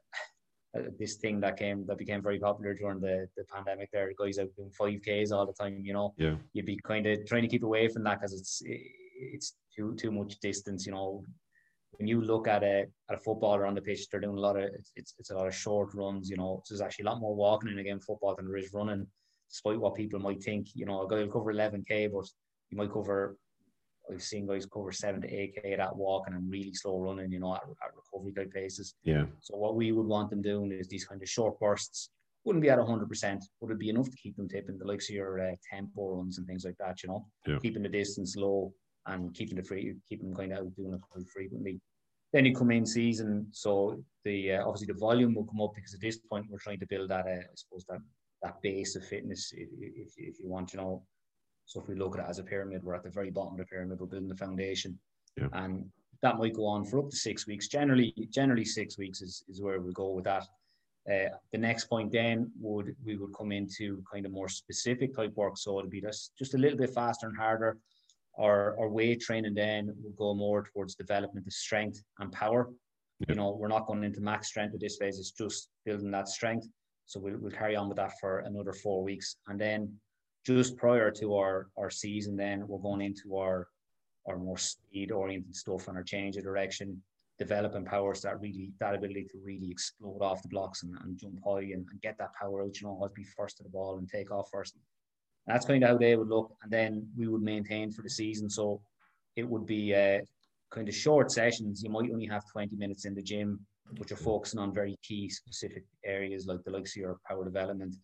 uh, 0.77 0.81
this 0.99 1.15
thing 1.15 1.39
that 1.39 1.57
came 1.57 1.85
that 1.87 1.97
became 1.97 2.21
very 2.21 2.39
popular 2.39 2.75
during 2.75 2.99
the, 2.99 3.27
the 3.35 3.43
pandemic. 3.45 3.89
There, 3.91 4.11
guys 4.19 4.37
out 4.37 4.55
doing 4.55 4.71
five 4.71 4.99
Ks 5.01 5.31
all 5.31 5.47
the 5.47 5.53
time. 5.53 5.81
You 5.83 5.93
know, 5.93 6.13
yeah, 6.17 6.35
you'd 6.53 6.65
be 6.65 6.79
kind 6.83 7.07
of 7.07 7.25
trying 7.25 7.41
to 7.41 7.47
keep 7.47 7.63
away 7.63 7.87
from 7.87 8.03
that 8.03 8.19
because 8.19 8.33
it's 8.33 8.61
it's 8.65 9.55
too 9.75 9.95
too 9.95 10.11
much 10.11 10.39
distance. 10.39 10.85
You 10.85 10.91
know, 10.91 11.23
when 11.93 12.07
you 12.07 12.21
look 12.21 12.47
at 12.47 12.63
a 12.63 12.85
at 13.09 13.15
a 13.15 13.17
footballer 13.17 13.65
on 13.65 13.73
the 13.73 13.81
pitch, 13.81 14.07
they're 14.09 14.21
doing 14.21 14.37
a 14.37 14.41
lot 14.41 14.57
of 14.57 14.65
it's, 14.65 14.91
it's, 14.95 15.15
it's 15.17 15.31
a 15.31 15.35
lot 15.35 15.47
of 15.47 15.55
short 15.55 15.95
runs. 15.95 16.29
You 16.29 16.37
know, 16.37 16.61
so 16.63 16.75
there's 16.75 16.81
actually 16.81 17.05
a 17.05 17.09
lot 17.09 17.19
more 17.19 17.35
walking 17.35 17.71
in 17.71 17.79
a 17.79 17.83
game 17.83 17.99
football 17.99 18.35
than 18.35 18.45
there 18.47 18.57
is 18.57 18.71
running 18.73 19.07
despite 19.49 19.79
what 19.79 19.95
people 19.95 20.19
might 20.19 20.41
think. 20.41 20.67
You 20.75 20.85
know, 20.85 21.01
a 21.01 21.09
guy 21.09 21.17
will 21.17 21.31
cover 21.31 21.53
11k, 21.53 22.11
but 22.11 22.27
you 22.69 22.77
might 22.77 22.93
cover. 22.93 23.37
I've 24.11 24.23
seen 24.23 24.47
guys 24.47 24.65
cover 24.65 24.91
seven 24.91 25.21
to 25.21 25.31
eight 25.31 25.55
k 25.61 25.73
at 25.73 25.95
walking 25.95 26.33
and 26.33 26.43
I'm 26.43 26.49
really 26.49 26.73
slow 26.73 26.99
running. 26.99 27.31
You 27.31 27.39
know, 27.39 27.55
at, 27.55 27.61
at 27.61 27.95
recovery 27.95 28.33
type 28.33 28.51
paces. 28.53 28.95
Yeah. 29.03 29.25
So 29.41 29.55
what 29.55 29.75
we 29.75 29.91
would 29.91 30.07
want 30.07 30.31
them 30.31 30.41
doing 30.41 30.71
is 30.71 30.87
these 30.87 31.05
kind 31.05 31.21
of 31.21 31.29
short 31.29 31.59
bursts. 31.59 32.09
Wouldn't 32.43 32.63
be 32.63 32.69
at 32.69 32.79
hundred 32.79 33.09
percent, 33.09 33.43
but 33.59 33.67
it'd 33.67 33.79
be 33.79 33.89
enough 33.89 34.09
to 34.09 34.17
keep 34.17 34.35
them 34.37 34.47
tipping 34.47 34.79
the 34.79 34.87
likes 34.87 35.09
of 35.09 35.15
your 35.15 35.39
uh, 35.39 35.55
tempo 35.71 36.15
runs 36.15 36.37
and 36.37 36.47
things 36.47 36.65
like 36.65 36.77
that. 36.79 37.03
You 37.03 37.09
know, 37.09 37.27
yeah. 37.45 37.57
keeping 37.61 37.83
the 37.83 37.89
distance 37.89 38.35
low 38.35 38.73
and 39.05 39.33
keeping 39.33 39.57
the 39.57 39.63
free, 39.63 39.95
keeping 40.07 40.31
them 40.31 40.51
of 40.51 40.57
out 40.57 40.75
doing 40.75 40.93
it 40.93 41.01
quite 41.01 41.27
frequently. 41.27 41.79
Then 42.31 42.45
you 42.45 42.55
come 42.55 42.71
in 42.71 42.85
season, 42.85 43.47
so 43.51 44.01
the 44.23 44.53
uh, 44.53 44.65
obviously 44.65 44.87
the 44.87 44.99
volume 44.99 45.33
will 45.33 45.45
come 45.45 45.61
up 45.61 45.73
because 45.75 45.93
at 45.93 46.01
this 46.01 46.17
point 46.17 46.45
we're 46.49 46.59
trying 46.59 46.79
to 46.79 46.87
build 46.87 47.09
that, 47.09 47.25
uh, 47.25 47.29
I 47.29 47.55
suppose 47.55 47.85
that 47.89 47.99
that 48.41 48.61
base 48.61 48.95
of 48.95 49.05
fitness, 49.05 49.51
if, 49.55 49.69
if, 49.79 50.13
if 50.17 50.39
you 50.39 50.47
want, 50.47 50.73
you 50.73 50.79
know. 50.79 51.03
So 51.65 51.81
if 51.81 51.87
we 51.87 51.95
look 51.95 52.17
at 52.17 52.23
it 52.25 52.29
as 52.29 52.39
a 52.39 52.43
pyramid, 52.43 52.83
we're 52.83 52.95
at 52.95 53.03
the 53.03 53.09
very 53.09 53.29
bottom 53.29 53.53
of 53.53 53.59
the 53.59 53.65
pyramid, 53.65 53.99
we're 53.99 54.07
building 54.07 54.29
the 54.29 54.35
foundation. 54.35 54.97
Yeah. 55.37 55.49
And 55.53 55.85
that 56.23 56.37
might 56.37 56.55
go 56.55 56.65
on 56.65 56.83
for 56.83 56.99
up 56.99 57.09
to 57.11 57.15
six 57.15 57.45
weeks. 57.45 57.67
Generally, 57.67 58.13
generally 58.31 58.65
six 58.65 58.97
weeks 58.97 59.21
is, 59.21 59.43
is 59.47 59.61
where 59.61 59.79
we 59.79 59.93
go 59.93 60.09
with 60.09 60.25
that. 60.25 60.47
Uh, 61.09 61.29
the 61.51 61.57
next 61.57 61.85
point 61.85 62.11
then 62.11 62.51
would 62.59 62.95
we 63.05 63.17
would 63.17 63.33
come 63.37 63.51
into 63.51 64.03
kind 64.11 64.25
of 64.25 64.31
more 64.31 64.49
specific 64.49 65.15
type 65.15 65.33
work. 65.35 65.57
So 65.57 65.79
it'd 65.79 65.91
be 65.91 66.01
just, 66.01 66.31
just 66.37 66.55
a 66.55 66.57
little 66.57 66.77
bit 66.77 66.89
faster 66.89 67.27
and 67.27 67.37
harder. 67.37 67.77
Our, 68.37 68.79
our 68.79 68.89
weight 68.89 69.21
training 69.21 69.53
then 69.53 69.93
will 70.01 70.11
go 70.11 70.33
more 70.33 70.63
towards 70.73 70.95
development 70.95 71.45
of 71.45 71.53
strength 71.53 72.01
and 72.19 72.31
power. 72.31 72.69
Yeah. 73.19 73.25
You 73.29 73.35
know, 73.35 73.51
we're 73.51 73.67
not 73.67 73.85
going 73.85 74.03
into 74.03 74.21
max 74.21 74.47
strength 74.47 74.73
at 74.73 74.79
this 74.79 74.97
phase. 74.97 75.19
It's 75.19 75.31
just 75.31 75.69
building 75.85 76.11
that 76.11 76.29
strength. 76.29 76.67
So 77.09 77.19
we'll, 77.19 77.37
we'll 77.39 77.51
carry 77.51 77.75
on 77.75 77.89
with 77.89 77.97
that 77.97 78.19
for 78.19 78.39
another 78.39 78.71
four 78.71 79.03
weeks. 79.03 79.37
And 79.47 79.59
then 79.59 79.91
just 80.45 80.77
prior 80.77 81.09
to 81.09 81.35
our, 81.37 81.69
our 81.75 81.89
season, 81.89 82.37
then 82.37 82.67
we're 82.67 82.77
going 82.77 83.01
into 83.01 83.35
our, 83.35 83.67
our 84.27 84.37
more 84.37 84.59
speed 84.59 85.11
oriented 85.11 85.55
stuff 85.55 85.87
and 85.87 85.97
our 85.97 86.03
change 86.03 86.37
of 86.37 86.43
direction, 86.43 87.01
developing 87.39 87.83
powers 87.83 88.21
that 88.21 88.39
really, 88.39 88.69
that 88.79 88.93
ability 88.93 89.25
to 89.31 89.39
really 89.43 89.71
explode 89.71 90.21
off 90.21 90.43
the 90.43 90.49
blocks 90.49 90.83
and, 90.83 90.95
and 91.03 91.17
jump 91.17 91.39
high 91.43 91.61
and, 91.61 91.87
and 91.89 92.01
get 92.03 92.15
that 92.19 92.35
power 92.39 92.61
out, 92.61 92.79
you 92.79 92.85
know, 92.85 93.01
I'd 93.03 93.13
be 93.15 93.23
first 93.23 93.57
to 93.57 93.63
the 93.63 93.69
ball 93.69 93.97
and 93.97 94.07
take 94.07 94.31
off 94.31 94.49
first. 94.51 94.75
And 94.75 94.83
that's 95.47 95.65
kind 95.65 95.83
of 95.83 95.89
how 95.89 95.97
they 95.97 96.15
would 96.15 96.29
look. 96.29 96.55
And 96.61 96.71
then 96.71 97.07
we 97.17 97.27
would 97.27 97.41
maintain 97.41 97.91
for 97.91 98.03
the 98.03 98.09
season. 98.09 98.51
So 98.51 98.81
it 99.35 99.49
would 99.49 99.65
be 99.65 99.95
uh, 99.95 100.19
kind 100.69 100.87
of 100.87 100.93
short 100.93 101.31
sessions. 101.31 101.81
You 101.81 101.89
might 101.89 102.11
only 102.11 102.27
have 102.27 102.43
20 102.51 102.75
minutes 102.75 103.05
in 103.05 103.15
the 103.15 103.23
gym 103.23 103.65
which 103.97 104.11
are 104.11 104.15
mm. 104.15 104.23
focusing 104.23 104.59
on 104.59 104.73
very 104.73 104.97
key 105.03 105.29
specific 105.29 105.83
areas 106.05 106.45
like 106.45 106.63
the 106.63 106.71
likes 106.71 106.95
of 106.95 107.01
your 107.01 107.19
power 107.27 107.43
development. 107.43 107.95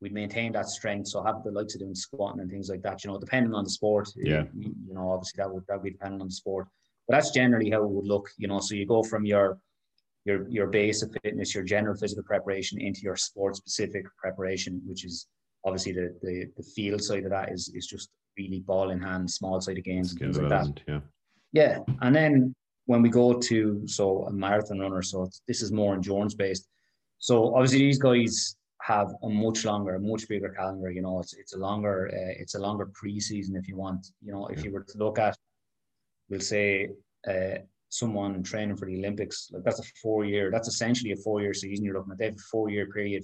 We'd 0.00 0.12
maintain 0.12 0.52
that 0.52 0.68
strength, 0.68 1.08
so 1.08 1.22
have 1.22 1.44
the 1.44 1.52
likes 1.52 1.74
of 1.74 1.80
doing 1.80 1.94
squatting 1.94 2.40
and 2.40 2.50
things 2.50 2.68
like 2.68 2.82
that. 2.82 3.04
You 3.04 3.10
know, 3.10 3.18
depending 3.18 3.54
on 3.54 3.64
the 3.64 3.70
sport. 3.70 4.08
Yeah. 4.16 4.44
You, 4.56 4.74
you 4.88 4.94
know, 4.94 5.10
obviously 5.10 5.38
that 5.38 5.52
would 5.52 5.64
that 5.68 5.76
would 5.76 5.84
be 5.84 5.90
dependent 5.90 6.22
on 6.22 6.28
the 6.28 6.34
sport, 6.34 6.66
but 7.06 7.16
that's 7.16 7.30
generally 7.30 7.70
how 7.70 7.82
it 7.82 7.90
would 7.90 8.06
look. 8.06 8.28
You 8.36 8.48
know, 8.48 8.60
so 8.60 8.74
you 8.74 8.86
go 8.86 9.02
from 9.02 9.24
your 9.24 9.58
your 10.24 10.48
your 10.48 10.66
base 10.66 11.02
of 11.02 11.14
fitness, 11.22 11.54
your 11.54 11.64
general 11.64 11.96
physical 11.96 12.24
preparation 12.24 12.80
into 12.80 13.00
your 13.02 13.16
sport 13.16 13.56
specific 13.56 14.04
preparation, 14.16 14.80
which 14.86 15.04
is 15.04 15.26
obviously 15.64 15.92
the, 15.92 16.16
the 16.22 16.46
the 16.56 16.62
field 16.74 17.02
side 17.02 17.24
of 17.24 17.30
that 17.30 17.52
is 17.52 17.70
is 17.74 17.86
just 17.86 18.08
really 18.36 18.60
ball 18.60 18.90
in 18.90 19.00
hand, 19.00 19.30
small 19.30 19.60
side 19.60 19.78
of 19.78 19.84
games 19.84 20.10
and 20.10 20.20
things 20.20 20.38
like 20.38 20.48
that. 20.48 20.80
Yeah. 20.88 21.00
Yeah, 21.52 21.80
and 22.00 22.16
then 22.16 22.54
when 22.86 23.02
we 23.02 23.08
go 23.08 23.32
to 23.34 23.82
so 23.86 24.24
a 24.26 24.32
marathon 24.32 24.78
runner, 24.80 25.02
so 25.02 25.28
this 25.48 25.62
is 25.62 25.70
more 25.72 25.94
endurance 25.94 26.34
based. 26.34 26.68
So 27.18 27.54
obviously 27.54 27.78
these 27.80 27.98
guys 27.98 28.56
have 28.80 29.12
a 29.22 29.28
much 29.28 29.64
longer, 29.64 29.94
a 29.94 30.00
much 30.00 30.28
bigger 30.28 30.48
calendar. 30.50 30.90
You 30.90 31.02
know, 31.02 31.20
it's 31.20 31.34
it's 31.34 31.54
a 31.54 31.58
longer 31.58 32.10
uh, 32.12 32.34
it's 32.42 32.54
a 32.56 32.58
longer 32.58 32.86
preseason 32.86 33.56
if 33.56 33.68
you 33.68 33.76
want. 33.76 34.06
You 34.24 34.32
know, 34.32 34.46
if 34.48 34.64
you 34.64 34.72
were 34.72 34.84
to 34.84 34.98
look 34.98 35.18
at, 35.18 35.36
we'll 36.28 36.40
say. 36.40 36.88
Uh, 37.28 37.58
someone 37.88 38.42
training 38.42 38.74
for 38.74 38.86
the 38.86 38.96
Olympics, 38.96 39.50
like 39.52 39.62
that's 39.64 39.78
a 39.78 39.82
four 40.02 40.24
year, 40.24 40.50
that's 40.50 40.66
essentially 40.66 41.12
a 41.12 41.16
four 41.16 41.42
year 41.42 41.52
season 41.52 41.84
you're 41.84 41.94
looking 41.94 42.12
at. 42.12 42.16
They 42.18 42.24
have 42.24 42.34
a 42.34 42.48
four 42.50 42.70
year 42.70 42.86
period 42.86 43.22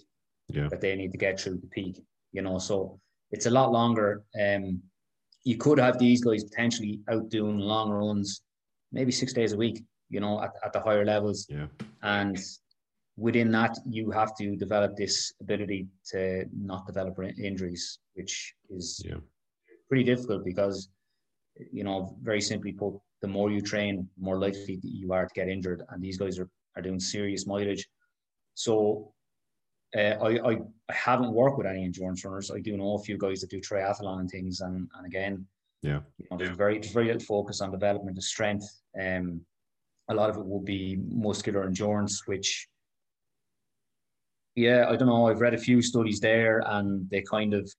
Yeah. 0.49 0.69
that 0.69 0.83
they 0.83 0.95
need 0.95 1.11
to 1.13 1.17
get 1.19 1.41
through 1.41 1.57
the 1.63 1.67
peak, 1.69 1.97
you 2.33 2.43
know. 2.43 2.59
So 2.59 3.01
it's 3.31 3.47
a 3.47 3.51
lot 3.51 3.73
longer. 3.73 4.25
Um, 4.39 4.83
you 5.43 5.57
could 5.57 5.79
have 5.79 5.99
these 5.99 6.23
guys 6.23 6.45
potentially 6.45 7.01
out 7.11 7.31
doing 7.31 7.59
long 7.59 7.89
runs, 7.89 8.43
maybe 8.93 9.13
six 9.13 9.33
days 9.33 9.53
a 9.53 9.57
week, 9.57 9.85
you 10.09 10.21
know, 10.21 10.43
at, 10.43 10.53
at 10.65 10.73
the 10.73 10.81
higher 10.81 11.05
levels. 11.05 11.47
Yeah. 11.49 11.67
And 12.03 12.39
within 13.17 13.51
that, 13.53 13.77
you 13.87 14.11
have 14.11 14.37
to 14.37 14.57
develop 14.57 14.97
this 14.97 15.33
ability 15.41 15.89
to 16.11 16.45
not 16.57 16.87
develop 16.87 17.19
injuries, 17.39 17.99
which 18.15 18.55
is 18.71 19.03
Yeah. 19.05 19.21
pretty 19.89 20.05
difficult 20.05 20.45
because, 20.45 20.89
you 21.73 21.85
know, 21.85 22.17
very 22.23 22.41
simply 22.41 22.73
put, 22.73 22.95
the 23.21 23.29
more 23.29 23.51
you 23.51 23.61
train, 23.61 24.09
the 24.17 24.25
more 24.25 24.39
likely 24.39 24.79
you 24.83 25.13
are 25.13 25.27
to 25.27 25.35
get 25.35 25.49
injured. 25.49 25.83
And 25.91 26.03
these 26.03 26.17
guys 26.17 26.39
are, 26.39 26.49
are 26.77 26.83
doing 26.83 27.01
serious 27.01 27.47
mileage. 27.47 27.89
So 28.55 29.13
uh, 29.97 30.17
I, 30.29 30.51
I, 30.51 30.53
I 30.89 30.95
haven't 30.95 31.33
worked 31.33 31.59
with 31.59 31.67
any 31.67 31.85
endurance 31.85 32.25
runners. 32.25 32.51
I 32.51 32.61
do 32.61 32.77
know 32.77 32.95
a 32.95 33.03
few 33.03 33.19
guys 33.19 33.41
that 33.41 33.51
do 33.51 33.61
triathlon 33.61 34.21
and 34.21 34.31
things. 34.31 34.61
And, 34.61 34.89
and 34.97 35.07
again, 35.07 35.47
Yeah. 35.83 36.01
you 36.19 36.27
know, 36.31 36.39
there's 36.39 36.57
very 36.57 36.79
there's 36.79 36.93
very 36.93 37.07
little 37.07 37.21
focus 37.21 37.61
on 37.61 37.71
development 37.71 38.19
of 38.19 38.25
strength. 38.25 38.67
Um, 39.01 39.43
a 40.09 40.15
lot 40.15 40.31
of 40.31 40.37
it 40.37 40.47
will 40.47 40.63
be 40.63 40.99
muscular 41.11 41.65
endurance, 41.65 42.23
which, 42.27 42.67
yeah, 44.55 44.87
I 44.89 44.97
don't 44.97 45.09
know. 45.09 45.29
I've 45.29 45.41
read 45.41 45.55
a 45.55 45.59
few 45.59 45.83
studies 45.83 46.19
there, 46.19 46.63
and 46.67 47.09
they 47.11 47.23
kind 47.23 47.55
of 47.55 47.71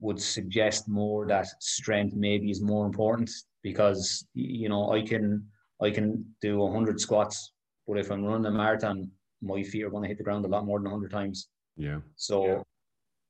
would 0.00 0.20
suggest 0.20 0.88
more 0.88 1.26
that 1.26 1.46
strength 1.60 2.14
maybe 2.14 2.50
is 2.50 2.62
more 2.62 2.86
important 2.86 3.30
because 3.62 4.26
you 4.34 4.68
know 4.68 4.92
I 4.92 5.02
can 5.02 5.44
I 5.82 5.90
can 5.90 6.24
do 6.40 6.66
hundred 6.72 7.00
squats, 7.00 7.52
but 7.86 7.98
if 7.98 8.10
I'm 8.10 8.24
running 8.24 8.46
a 8.46 8.50
marathon, 8.50 9.10
my 9.42 9.62
feet 9.62 9.84
are 9.84 9.90
going 9.90 10.02
to 10.02 10.08
hit 10.08 10.18
the 10.18 10.24
ground 10.24 10.44
a 10.44 10.48
lot 10.48 10.64
more 10.64 10.80
than 10.80 10.90
hundred 10.90 11.10
times. 11.10 11.48
Yeah. 11.76 12.00
So, 12.16 12.46
Yeah. 12.46 12.62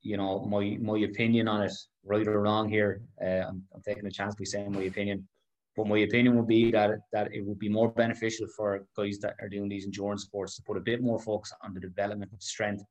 You 0.01 0.17
know, 0.17 0.45
my 0.45 0.77
my 0.81 0.97
opinion 0.99 1.47
on 1.47 1.63
it, 1.63 1.73
right 2.03 2.27
or 2.27 2.41
wrong 2.41 2.69
here, 2.69 3.01
uh, 3.21 3.47
I'm, 3.49 3.63
I'm 3.73 3.81
taking 3.85 4.05
a 4.05 4.11
chance 4.11 4.35
by 4.35 4.45
saying 4.45 4.71
my 4.71 4.83
opinion. 4.83 5.27
But 5.75 5.87
my 5.87 5.99
opinion 5.99 6.35
would 6.37 6.47
be 6.47 6.71
that 6.71 6.91
that 7.13 7.33
it 7.33 7.45
would 7.45 7.59
be 7.59 7.69
more 7.69 7.91
beneficial 7.91 8.47
for 8.55 8.85
guys 8.97 9.19
that 9.19 9.35
are 9.41 9.49
doing 9.49 9.69
these 9.69 9.85
endurance 9.85 10.23
sports 10.23 10.55
to 10.55 10.63
put 10.63 10.77
a 10.77 10.81
bit 10.81 11.01
more 11.01 11.19
focus 11.19 11.53
on 11.63 11.73
the 11.73 11.79
development 11.79 12.33
of 12.33 12.41
strength. 12.41 12.83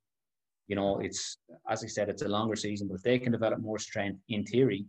You 0.68 0.76
know, 0.76 1.00
it's 1.00 1.38
as 1.68 1.82
I 1.82 1.86
said, 1.86 2.08
it's 2.08 2.22
a 2.22 2.28
longer 2.28 2.56
season, 2.56 2.88
but 2.88 2.96
if 2.96 3.02
they 3.02 3.18
can 3.18 3.32
develop 3.32 3.60
more 3.60 3.78
strength, 3.78 4.20
in 4.28 4.44
theory, 4.44 4.86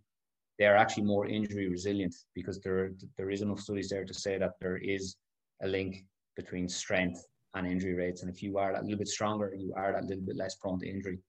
they 0.57 0.65
are 0.65 0.75
actually 0.75 1.03
more 1.03 1.25
injury 1.25 1.69
resilient 1.69 2.15
because 2.35 2.59
there 2.59 2.91
there 3.17 3.29
is 3.29 3.41
enough 3.41 3.61
studies 3.61 3.89
there 3.89 4.05
to 4.05 4.13
say 4.13 4.37
that 4.37 4.53
there 4.59 4.77
is 4.77 5.15
a 5.61 5.67
link 5.67 6.05
between 6.35 6.67
strength 6.67 7.25
and 7.55 7.65
injury 7.65 7.93
rates. 7.93 8.21
And 8.21 8.29
if 8.29 8.43
you 8.43 8.57
are 8.57 8.71
that 8.73 8.83
little 8.83 8.97
bit 8.97 9.07
stronger, 9.07 9.53
you 9.57 9.73
are 9.75 9.91
that 9.93 10.05
little 10.05 10.23
bit 10.23 10.35
less 10.35 10.55
prone 10.55 10.79
to 10.79 10.89
injury. 10.89 11.19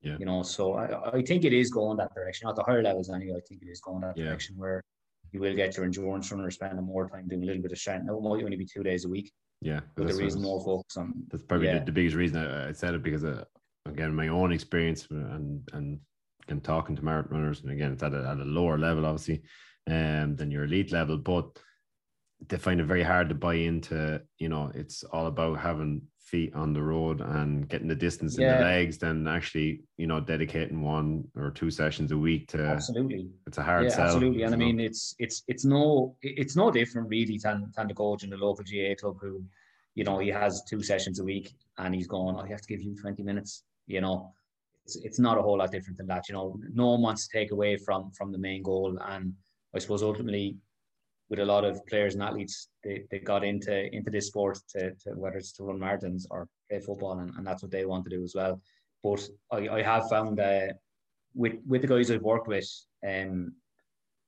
Yeah. 0.00 0.16
You 0.18 0.26
know, 0.26 0.42
so 0.42 0.74
I, 0.74 1.16
I 1.18 1.22
think 1.22 1.44
it 1.44 1.52
is 1.52 1.70
going 1.70 1.96
that 1.98 2.14
direction. 2.14 2.48
At 2.48 2.54
the 2.56 2.62
higher 2.62 2.82
levels 2.82 3.10
anyway, 3.10 3.38
I 3.38 3.40
think 3.48 3.62
it 3.62 3.68
is 3.68 3.80
going 3.80 4.02
that 4.02 4.16
Yeah. 4.16 4.26
direction 4.26 4.56
where 4.56 4.82
you 5.32 5.40
will 5.40 5.54
get 5.54 5.76
your 5.76 5.84
endurance 5.84 6.30
runner 6.30 6.50
spending 6.50 6.84
more 6.84 7.08
time 7.08 7.28
doing 7.28 7.42
a 7.42 7.46
little 7.46 7.62
bit 7.62 7.72
of 7.72 7.78
strength. 7.78 8.06
Now 8.06 8.16
it 8.16 8.22
might 8.22 8.44
only 8.44 8.56
be 8.56 8.64
two 8.64 8.82
days 8.82 9.04
a 9.04 9.08
week, 9.08 9.32
Yeah. 9.60 9.80
but 9.96 10.06
there 10.06 10.20
is 10.22 10.36
more 10.36 10.62
focus 10.64 10.96
on 10.96 11.14
That's 11.30 11.42
probably 11.42 11.66
Yeah. 11.66 11.80
the, 11.80 11.86
the 11.86 11.92
biggest 11.92 12.16
reason 12.16 12.38
I, 12.38 12.68
I 12.68 12.72
said 12.72 12.94
it 12.94 13.02
because, 13.02 13.24
uh, 13.24 13.44
again, 13.86 14.14
my 14.14 14.28
own 14.28 14.52
experience 14.52 15.06
and 15.10 15.68
and 15.72 16.00
and 16.50 16.64
talking 16.64 16.96
to 16.96 17.04
marathon 17.04 17.36
runners, 17.38 17.60
and 17.62 17.70
again, 17.72 17.92
it's 17.92 18.02
at 18.02 18.14
a, 18.14 18.26
at 18.26 18.38
a 18.38 18.44
lower 18.44 18.78
level, 18.78 19.04
obviously, 19.04 19.42
um, 19.86 20.34
than 20.36 20.50
your 20.50 20.64
elite 20.64 20.92
level, 20.92 21.18
but 21.18 21.58
they 22.48 22.56
find 22.56 22.80
it 22.80 22.84
very 22.86 23.02
hard 23.02 23.28
to 23.28 23.34
buy 23.34 23.54
into. 23.54 24.22
You 24.38 24.48
know, 24.48 24.70
it's 24.74 25.02
all 25.04 25.26
about 25.26 25.58
having 25.58 26.02
feet 26.30 26.54
on 26.54 26.72
the 26.72 26.82
road 26.82 27.20
and 27.20 27.68
getting 27.68 27.88
the 27.88 27.94
distance 27.94 28.38
in 28.38 28.46
the 28.46 28.64
legs, 28.72 28.98
than 28.98 29.26
actually, 29.26 29.70
you 29.96 30.06
know, 30.06 30.20
dedicating 30.20 30.80
one 30.82 31.24
or 31.34 31.50
two 31.50 31.70
sessions 31.70 32.12
a 32.12 32.18
week 32.28 32.48
to. 32.48 32.58
absolutely. 32.76 33.28
It's 33.46 33.58
a 33.58 33.62
hard 33.62 33.84
yeah, 33.84 33.96
sell. 33.96 34.04
absolutely. 34.06 34.42
And 34.44 34.54
I 34.54 34.58
know. 34.58 34.64
mean, 34.66 34.80
it's 34.88 35.14
it's 35.18 35.42
it's 35.52 35.64
no 35.64 36.16
it's 36.22 36.56
no 36.62 36.70
different 36.70 37.08
really 37.08 37.38
than 37.38 37.72
than 37.76 37.88
the 37.88 37.94
coach 37.94 38.24
in 38.24 38.30
the 38.30 38.36
local 38.36 38.64
GAA 38.64 38.94
club 39.00 39.16
who, 39.20 39.32
you 39.94 40.04
know, 40.04 40.18
he 40.18 40.28
has 40.28 40.62
two 40.70 40.82
sessions 40.82 41.18
a 41.18 41.24
week 41.24 41.46
and 41.78 41.94
he's 41.94 42.06
going, 42.06 42.36
oh, 42.36 42.40
I 42.40 42.48
have 42.48 42.62
to 42.62 42.68
give 42.68 42.82
you 42.82 42.94
twenty 42.94 43.22
minutes. 43.22 43.64
You 43.86 44.00
know, 44.00 44.16
it's 44.84 44.96
it's 45.06 45.18
not 45.18 45.38
a 45.38 45.42
whole 45.42 45.58
lot 45.58 45.72
different 45.72 45.98
than 45.98 46.08
that. 46.08 46.28
You 46.28 46.34
know, 46.34 46.46
no 46.72 46.86
one 46.92 47.02
wants 47.02 47.26
to 47.26 47.38
take 47.38 47.50
away 47.52 47.76
from 47.76 48.10
from 48.12 48.32
the 48.32 48.38
main 48.48 48.62
goal. 48.62 48.98
And 49.14 49.34
I 49.74 49.78
suppose 49.78 50.02
ultimately, 50.02 50.56
with 51.30 51.40
a 51.40 51.44
lot 51.44 51.64
of 51.64 51.84
players 51.86 52.14
and 52.14 52.22
athletes, 52.22 52.68
they, 52.82 53.04
they 53.10 53.18
got 53.18 53.44
into 53.44 53.94
into 53.94 54.10
this 54.10 54.28
sport 54.28 54.58
to, 54.70 54.92
to 55.02 55.10
whether 55.14 55.36
it's 55.36 55.52
to 55.52 55.64
run 55.64 55.78
marathons 55.78 56.24
or 56.30 56.48
play 56.68 56.80
football, 56.80 57.18
and, 57.18 57.30
and 57.36 57.46
that's 57.46 57.62
what 57.62 57.70
they 57.70 57.84
want 57.84 58.04
to 58.04 58.10
do 58.10 58.22
as 58.22 58.34
well. 58.34 58.60
But 59.02 59.28
I, 59.52 59.68
I 59.68 59.82
have 59.82 60.08
found 60.08 60.40
uh, 60.40 60.68
with 61.34 61.54
with 61.66 61.82
the 61.82 61.88
guys 61.88 62.10
I've 62.10 62.22
worked 62.22 62.48
with, 62.48 62.68
um, 63.06 63.52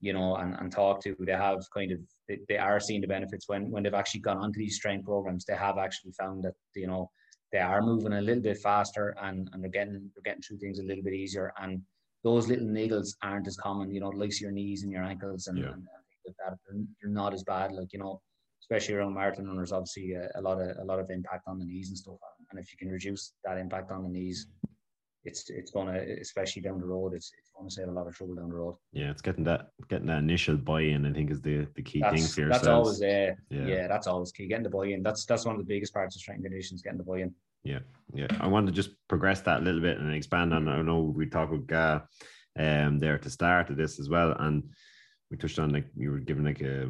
you 0.01 0.13
know, 0.13 0.37
and, 0.37 0.55
and 0.59 0.71
talked 0.71 1.03
to, 1.05 1.17
they 1.19 1.33
have 1.33 1.61
kind 1.75 1.93
of 1.93 2.01
they, 2.29 2.39
they 2.49 2.59
are 2.59 2.81
seeing 2.81 3.01
the 3.01 3.07
benefits 3.07 3.49
when 3.49 3.71
when 3.71 3.83
they've 3.83 3.95
actually 3.95 4.21
gone 4.21 4.39
onto 4.39 4.59
these 4.59 4.77
strength 4.77 5.07
programs. 5.07 5.45
They 5.45 5.57
have 5.57 5.79
actually 5.79 6.13
found 6.13 6.45
that 6.45 6.55
you 6.75 6.87
know 6.87 7.11
they 7.53 7.59
are 7.59 7.83
moving 7.83 8.13
a 8.13 8.21
little 8.21 8.43
bit 8.43 8.59
faster 8.59 9.17
and, 9.23 9.49
and 9.53 9.63
they're 9.63 9.71
getting 9.71 10.11
they're 10.15 10.23
getting 10.25 10.43
through 10.43 10.59
things 10.59 10.79
a 10.79 10.85
little 10.85 11.03
bit 11.03 11.15
easier. 11.15 11.53
And 11.61 11.83
those 12.23 12.49
little 12.49 12.67
niggles 12.67 13.17
aren't 13.23 13.49
as 13.49 13.57
common, 13.57 13.91
you 13.91 14.01
know, 14.01 14.11
like 14.11 14.41
your 14.41 14.51
knees 14.51 14.83
and 14.83 14.93
your 14.93 15.03
ankles 15.03 15.47
and, 15.47 15.59
Yeah. 15.59 15.73
and, 15.73 15.87
like 16.27 16.37
that. 16.45 16.57
They're, 16.69 16.83
they're 17.01 17.11
not 17.11 17.35
as 17.35 17.45
bad, 17.45 17.73
like 17.73 17.93
you 17.93 17.99
know, 17.99 18.21
especially 18.63 18.95
around 18.95 19.15
marathon 19.15 19.47
runners. 19.47 19.73
Obviously, 19.73 20.13
a, 20.13 20.29
a 20.37 20.43
lot 20.43 20.61
of 20.61 20.77
a 20.79 20.85
lot 20.85 20.99
of 21.01 21.11
impact 21.11 21.45
on 21.47 21.59
the 21.59 21.65
knees 21.65 21.89
and 21.89 21.99
stuff. 21.99 22.17
And 22.51 22.61
if 22.61 22.73
you 22.73 22.79
can 22.79 22.89
reduce 22.89 23.33
that 23.45 23.59
impact 23.59 23.91
on 23.91 24.03
the 24.03 24.09
knees, 24.09 24.47
it's 25.25 25.51
it's 25.51 25.71
gonna, 25.71 25.99
especially 26.21 26.63
down 26.63 26.81
the 26.81 26.87
road, 26.87 27.13
it's 27.15 27.33
it's 27.39 27.51
gonna 27.57 27.71
save 27.71 27.89
a 27.89 27.93
lot 27.93 28.07
of 28.07 28.15
trouble 28.15 28.35
down 28.35 28.49
the 28.49 28.55
road. 28.55 28.77
yeah, 28.93 29.11
it's 29.11 29.23
getting 29.23 29.45
that 29.45 29.69
getting 29.89 30.07
that 30.07 30.19
initial 30.19 30.57
buy-in. 30.57 31.05
I 31.07 31.13
think 31.13 31.31
is 31.31 31.43
the 31.43 31.67
the 31.75 31.83
key 31.83 32.01
thing 32.01 32.13
That's, 32.13 32.35
for 32.35 32.49
that's 32.49 32.67
always 32.67 33.03
uh, 33.03 33.33
Yeah. 33.51 33.67
yeah. 33.67 33.87
that's 33.87 34.07
always 34.07 34.33
key. 34.33 34.47
Getting 34.49 34.65
the 34.65 34.71
buy-in. 34.71 35.03
That's 35.03 35.25
that's 35.27 35.45
one 35.45 35.55
of 35.55 35.61
the 35.61 35.67
biggest 35.67 35.93
parts 35.93 36.17
of 36.17 36.23
strength 36.23 36.43
conditions. 36.43 36.83
Getting 36.83 36.99
the 36.99 37.05
buy-in. 37.05 37.35
Yeah, 37.63 37.81
yeah. 38.15 38.29
I 38.41 38.47
want 38.47 38.67
to 38.69 38.73
just 38.73 38.91
progress 39.09 39.43
that 39.43 39.61
a 39.61 39.63
little 39.63 39.83
bit 39.83 39.99
and 39.99 40.15
expand 40.15 40.55
on. 40.55 40.67
I 40.69 40.81
know 40.81 41.13
we 41.15 41.27
talked 41.27 41.53
with 41.53 41.67
GAA 41.67 42.01
um 42.59 42.99
there 42.99 43.19
to 43.19 43.31
start 43.31 43.71
of 43.71 43.77
this 43.77 44.01
as 44.01 44.09
well, 44.09 44.35
and 44.39 44.65
we 45.31 45.37
touched 45.37 45.59
on 45.59 45.71
like 45.71 45.87
you 45.97 46.11
were 46.11 46.19
giving 46.19 46.45
like 46.45 46.61
a 46.61 46.88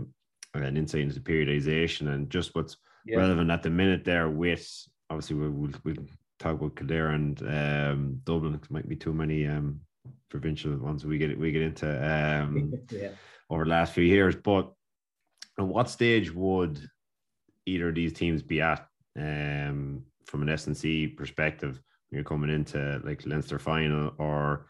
an 0.54 0.76
insight 0.76 1.02
into 1.02 1.20
periodization 1.20 2.12
and 2.12 2.30
just 2.30 2.54
what's 2.54 2.76
Yeah. 3.06 3.18
relevant 3.18 3.50
at 3.50 3.62
the 3.62 3.70
minute 3.70 4.04
there. 4.04 4.28
With 4.28 4.66
obviously 5.08 5.36
we'll 5.36 5.50
we'll, 5.50 5.72
we'll 5.84 6.06
talk 6.38 6.54
about 6.56 6.76
Kildare 6.76 7.10
and 7.10 7.40
um, 7.42 8.20
Dublin. 8.24 8.54
It 8.54 8.70
might 8.70 8.88
be 8.88 8.96
too 8.96 9.12
many 9.12 9.46
um 9.46 9.80
provincial 10.28 10.76
ones 10.78 11.04
we 11.04 11.18
get 11.18 11.38
we 11.38 11.52
get 11.52 11.62
into 11.62 11.88
um 11.88 12.72
yeah. 12.90 13.10
over 13.48 13.64
the 13.64 13.70
last 13.70 13.92
few 13.92 14.04
years. 14.04 14.34
But 14.36 14.72
at 15.58 15.66
what 15.66 15.90
stage 15.90 16.32
would 16.32 16.80
either 17.66 17.88
of 17.90 17.94
these 17.94 18.12
teams 18.12 18.42
be 18.42 18.60
at 18.60 18.86
um, 19.18 20.02
from 20.24 20.42
an 20.42 20.48
S&C 20.48 21.08
perspective 21.08 21.80
when 22.08 22.16
you're 22.16 22.24
coming 22.24 22.50
into 22.50 23.00
like 23.04 23.26
Leinster 23.26 23.58
final 23.58 24.12
or 24.18 24.66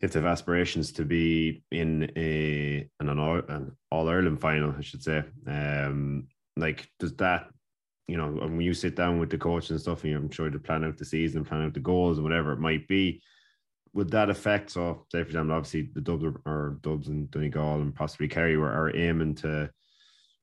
if 0.00 0.12
they 0.12 0.20
have 0.20 0.26
aspirations 0.26 0.92
to 0.92 1.04
be 1.04 1.62
in 1.70 2.10
a 2.16 2.88
an, 3.00 3.18
all, 3.18 3.40
an 3.48 3.76
All 3.90 4.08
Ireland 4.08 4.40
final, 4.40 4.74
I 4.76 4.80
should 4.80 5.02
say. 5.02 5.22
Um, 5.46 6.28
like, 6.56 6.88
does 6.98 7.14
that, 7.16 7.48
you 8.06 8.16
know, 8.16 8.28
when 8.28 8.60
you 8.60 8.74
sit 8.74 8.96
down 8.96 9.18
with 9.18 9.30
the 9.30 9.38
coach 9.38 9.70
and 9.70 9.80
stuff, 9.80 10.04
and 10.04 10.14
I'm 10.14 10.30
sure 10.30 10.50
to 10.50 10.58
plan 10.58 10.84
out 10.84 10.96
the 10.96 11.04
season, 11.04 11.44
plan 11.44 11.66
out 11.66 11.74
the 11.74 11.80
goals 11.80 12.18
and 12.18 12.24
whatever 12.24 12.52
it 12.52 12.60
might 12.60 12.88
be, 12.88 13.22
would 13.92 14.10
that 14.10 14.30
affect? 14.30 14.70
So, 14.70 15.06
say 15.12 15.22
for 15.22 15.28
example, 15.28 15.54
obviously 15.54 15.90
the 15.92 16.00
Dubs 16.00 16.24
are, 16.24 16.40
or 16.46 16.78
Dubs 16.80 17.08
and 17.08 17.30
Donegal 17.30 17.80
and 17.80 17.94
possibly 17.94 18.28
Kerry 18.28 18.56
were 18.56 18.70
are 18.70 18.96
aiming 18.96 19.34
to 19.36 19.70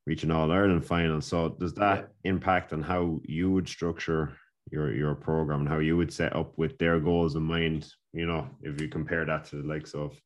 reach 0.06 0.24
an 0.24 0.32
All 0.32 0.52
Ireland 0.52 0.86
final. 0.86 1.20
So 1.20 1.50
does 1.50 1.74
that 1.76 2.12
yeah. 2.24 2.32
impact 2.32 2.74
on 2.74 2.82
how 2.82 3.20
you 3.26 3.52
would 3.52 3.68
structure 3.68 4.38
your 4.72 4.94
your 4.94 5.16
program 5.16 5.62
and 5.62 5.70
how 5.70 5.80
you 5.80 5.98
would 5.98 6.12
set 6.12 6.36
up 6.36 6.58
with 6.58 6.78
their 6.78 7.00
goals 7.00 7.36
in 7.36 7.44
mind? 7.44 7.88
You 8.14 8.26
know, 8.26 8.48
if 8.62 8.82
you 8.82 8.88
compare 8.88 9.26
that 9.26 9.46
to 9.46 9.62
the 9.62 9.68
likes 9.68 9.94
of 9.94 10.20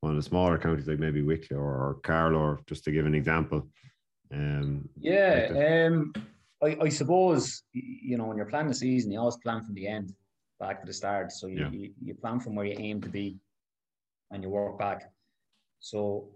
one 0.00 0.12
of 0.12 0.16
the 0.16 0.28
smaller 0.28 0.58
counties 0.58 0.88
like 0.88 0.98
maybe 0.98 1.22
Wicklow 1.22 1.58
or, 1.58 1.88
or 1.88 1.94
Carlow, 2.02 2.58
just 2.66 2.84
to 2.84 2.92
give 2.92 3.06
an 3.06 3.14
example. 3.14 3.68
Um, 4.32 4.88
yeah, 4.98 5.48
like 5.50 5.92
um, 5.92 6.12
I, 6.62 6.84
I 6.84 6.88
suppose 6.88 7.62
you 7.72 8.16
know 8.16 8.24
when 8.24 8.36
you're 8.36 8.46
planning 8.46 8.68
the 8.68 8.74
season, 8.74 9.12
you 9.12 9.18
always 9.18 9.36
plan 9.36 9.62
from 9.62 9.74
the 9.74 9.86
end 9.86 10.12
back 10.58 10.80
to 10.80 10.86
the 10.86 10.92
start. 10.92 11.32
So 11.32 11.46
you, 11.46 11.60
yeah. 11.60 11.70
you, 11.70 11.90
you 12.02 12.14
plan 12.14 12.40
from 12.40 12.54
where 12.54 12.66
you 12.66 12.76
aim 12.78 13.00
to 13.02 13.08
be, 13.08 13.38
and 14.30 14.42
you 14.42 14.48
work 14.48 14.78
back. 14.78 15.10
So 15.80 16.28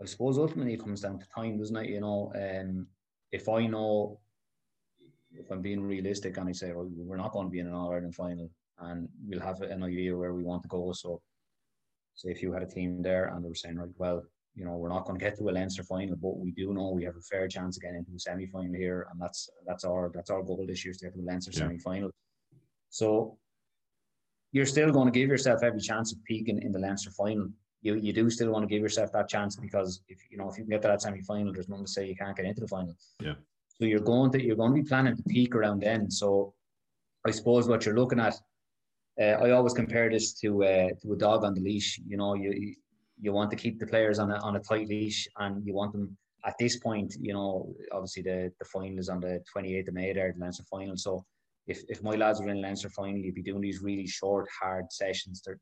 I 0.00 0.04
suppose 0.04 0.38
ultimately 0.38 0.74
it 0.74 0.80
comes 0.80 1.00
down 1.00 1.18
to 1.18 1.26
time, 1.34 1.58
doesn't 1.58 1.76
it? 1.76 1.90
You 1.90 2.00
know, 2.00 2.32
um, 2.34 2.86
if 3.32 3.48
I 3.48 3.66
know, 3.66 4.20
if 5.38 5.50
I'm 5.50 5.62
being 5.62 5.82
realistic 5.82 6.36
and 6.36 6.48
I 6.48 6.52
say, 6.52 6.72
well, 6.72 6.88
we're 6.96 7.16
not 7.16 7.32
going 7.32 7.46
to 7.46 7.50
be 7.50 7.60
in 7.60 7.66
an 7.66 7.74
All 7.74 7.90
Ireland 7.90 8.14
final 8.14 8.50
and 8.78 9.08
we'll 9.26 9.40
have 9.40 9.62
an 9.62 9.82
idea 9.82 10.16
where 10.16 10.34
we 10.34 10.44
want 10.44 10.62
to 10.62 10.68
go. 10.68 10.92
So, 10.92 11.20
say 12.14 12.30
if 12.30 12.42
you 12.42 12.52
had 12.52 12.62
a 12.62 12.66
team 12.66 13.02
there 13.02 13.26
and 13.26 13.44
they 13.44 13.48
were 13.48 13.54
saying, 13.54 13.76
right, 13.76 13.88
well, 13.96 14.22
you 14.54 14.64
know, 14.64 14.76
we're 14.76 14.88
not 14.88 15.04
going 15.04 15.18
to 15.18 15.24
get 15.24 15.36
to 15.38 15.48
a 15.48 15.52
Leinster 15.52 15.82
final, 15.82 16.16
but 16.16 16.38
we 16.38 16.50
do 16.50 16.72
know 16.72 16.90
we 16.90 17.04
have 17.04 17.16
a 17.16 17.20
fair 17.20 17.46
chance 17.46 17.76
of 17.76 17.82
getting 17.82 17.98
into 17.98 18.14
a 18.14 18.18
semi 18.18 18.46
final 18.46 18.74
here, 18.74 19.06
and 19.10 19.20
that's 19.20 19.50
that's 19.66 19.84
our 19.84 20.10
that's 20.14 20.30
our 20.30 20.42
goal 20.42 20.64
this 20.66 20.82
year 20.84 20.92
is 20.92 20.98
to 20.98 21.06
get 21.06 21.14
to 21.14 21.20
a 21.20 21.28
Leinster 21.28 21.50
yeah. 21.52 21.58
semi 21.58 21.78
final. 21.78 22.10
So 22.88 23.36
you're 24.52 24.64
still 24.64 24.90
going 24.92 25.12
to 25.12 25.18
give 25.18 25.28
yourself 25.28 25.62
every 25.62 25.80
chance 25.80 26.12
of 26.12 26.24
peaking 26.24 26.62
in 26.62 26.72
the 26.72 26.78
Leinster 26.78 27.10
final 27.10 27.50
you 27.86 27.94
you 27.94 28.12
do 28.12 28.28
still 28.30 28.50
want 28.50 28.62
to 28.62 28.72
give 28.74 28.82
yourself 28.82 29.12
that 29.12 29.28
chance 29.28 29.56
because 29.56 30.02
if 30.08 30.18
you 30.30 30.36
know 30.38 30.48
if 30.50 30.58
you 30.58 30.64
can 30.64 30.70
get 30.70 30.82
to 30.82 30.88
that 30.88 31.02
semi 31.02 31.22
final, 31.22 31.52
there's 31.52 31.68
nothing 31.68 31.86
to 31.86 31.90
say 31.90 32.06
you 32.06 32.16
can't 32.16 32.36
get 32.36 32.46
into 32.46 32.60
the 32.60 32.68
final. 32.68 32.94
Yeah. 33.20 33.34
So 33.78 33.86
you're 33.86 34.00
going 34.00 34.32
to 34.32 34.42
you're 34.42 34.56
going 34.56 34.74
to 34.74 34.82
be 34.82 34.88
planning 34.88 35.16
to 35.16 35.22
peak 35.22 35.54
around 35.54 35.82
then. 35.82 36.10
So 36.10 36.54
I 37.26 37.30
suppose 37.30 37.68
what 37.68 37.84
you're 37.84 37.96
looking 37.96 38.20
at, 38.20 38.34
uh, 39.20 39.44
I 39.44 39.50
always 39.50 39.74
compare 39.74 40.08
this 40.10 40.32
to 40.40 40.64
uh, 40.64 40.88
to 41.02 41.12
a 41.12 41.16
dog 41.16 41.44
on 41.44 41.54
the 41.54 41.60
leash. 41.60 42.00
You 42.06 42.16
know, 42.16 42.34
you 42.34 42.74
you 43.20 43.32
want 43.32 43.50
to 43.50 43.56
keep 43.56 43.78
the 43.78 43.86
players 43.86 44.18
on 44.18 44.30
a 44.30 44.38
on 44.38 44.56
a 44.56 44.60
tight 44.60 44.88
leash, 44.88 45.28
and 45.38 45.66
you 45.66 45.74
want 45.74 45.92
them 45.92 46.16
at 46.44 46.56
this 46.58 46.76
point. 46.76 47.16
You 47.20 47.34
know, 47.34 47.74
obviously 47.92 48.22
the 48.22 48.52
the 48.58 48.64
final 48.64 48.98
is 48.98 49.08
on 49.08 49.20
the 49.20 49.42
28th 49.54 49.88
of 49.88 49.94
May 49.94 50.12
there, 50.12 50.32
the 50.32 50.40
Leinster 50.40 50.64
final. 50.70 50.96
So 50.96 51.24
if 51.66 51.82
if 51.88 52.02
my 52.02 52.16
lads 52.16 52.40
are 52.40 52.48
in 52.48 52.62
Leinster 52.62 52.88
final, 52.90 53.20
you'd 53.20 53.34
be 53.34 53.42
doing 53.42 53.60
these 53.60 53.82
really 53.82 54.06
short, 54.06 54.48
hard 54.60 54.90
sessions. 54.90 55.42
They're 55.44 55.58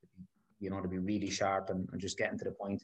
you 0.64 0.70
know, 0.70 0.80
to 0.80 0.88
be 0.88 0.98
really 0.98 1.30
sharp 1.30 1.68
and, 1.70 1.88
and 1.92 2.00
just 2.00 2.18
getting 2.18 2.38
to 2.38 2.44
the 2.44 2.52
point. 2.52 2.82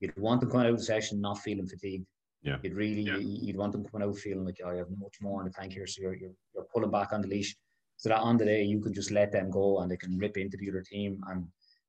You'd 0.00 0.18
want 0.18 0.40
them 0.40 0.50
coming 0.50 0.66
out 0.66 0.72
of 0.72 0.78
the 0.78 0.84
session 0.84 1.20
not 1.20 1.38
feeling 1.38 1.66
fatigued. 1.66 2.06
Yeah. 2.42 2.56
You'd 2.62 2.74
really, 2.74 3.02
yeah. 3.02 3.16
you'd 3.18 3.56
want 3.56 3.72
them 3.72 3.84
coming 3.84 4.08
out 4.08 4.16
feeling 4.16 4.44
like, 4.44 4.60
oh, 4.64 4.70
I 4.70 4.76
have 4.76 4.90
much 4.98 5.16
more 5.20 5.40
in 5.40 5.48
the 5.48 5.52
tank 5.52 5.72
here. 5.72 5.86
So 5.86 6.02
you're, 6.02 6.14
you're, 6.14 6.32
you're 6.54 6.66
pulling 6.72 6.90
back 6.90 7.12
on 7.12 7.22
the 7.22 7.28
leash 7.28 7.56
so 7.96 8.08
that 8.08 8.18
on 8.18 8.38
the 8.38 8.46
day 8.46 8.62
you 8.62 8.80
can 8.80 8.94
just 8.94 9.10
let 9.10 9.30
them 9.30 9.50
go 9.50 9.80
and 9.80 9.90
they 9.90 9.96
can 9.96 10.16
rip 10.18 10.38
into 10.38 10.56
the 10.56 10.70
other 10.70 10.82
team 10.82 11.22
and 11.28 11.46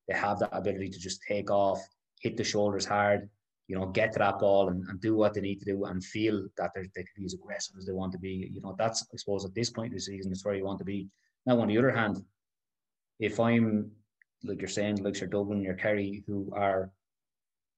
they 0.08 0.14
have 0.14 0.40
that 0.40 0.50
ability 0.52 0.90
to 0.90 1.00
just 1.00 1.22
take 1.26 1.50
off, 1.50 1.80
hit 2.20 2.36
the 2.36 2.44
shoulders 2.44 2.86
hard, 2.86 3.30
you 3.68 3.78
know, 3.78 3.86
get 3.86 4.12
to 4.12 4.20
that 4.20 4.40
ball 4.40 4.68
and, 4.68 4.84
and 4.90 5.00
do 5.00 5.16
what 5.16 5.34
they 5.34 5.40
need 5.40 5.60
to 5.60 5.66
do 5.66 5.86
and 5.86 6.04
feel 6.04 6.46
that 6.58 6.72
they 6.76 6.82
can 6.84 7.06
be 7.16 7.26
as 7.26 7.34
aggressive 7.34 7.76
as 7.78 7.86
they 7.86 7.94
want 7.94 8.12
to 8.12 8.20
be. 8.20 8.52
You 8.54 8.60
know, 8.62 8.76
that's, 8.78 9.08
I 9.14 9.16
suppose, 9.16 9.46
at 9.46 9.56
this 9.56 9.70
point 9.70 9.94
in 9.94 9.96
the 9.96 10.02
season, 10.02 10.32
it's 10.34 10.44
where 10.44 10.56
you 10.56 10.66
want 10.66 10.80
to 10.80 10.86
be. 10.86 11.08
Now, 11.46 11.60
on 11.62 11.70
the 11.70 11.78
other 11.78 11.92
hand, 11.92 12.18
if 13.20 13.40
I'm 13.40 13.92
like 14.44 14.60
you're 14.60 14.68
saying, 14.68 15.04
like 15.04 15.20
your 15.20 15.30
Dublin, 15.30 15.62
your 15.62 15.76
Kerry, 15.76 16.24
who 16.28 16.52
are, 16.54 16.92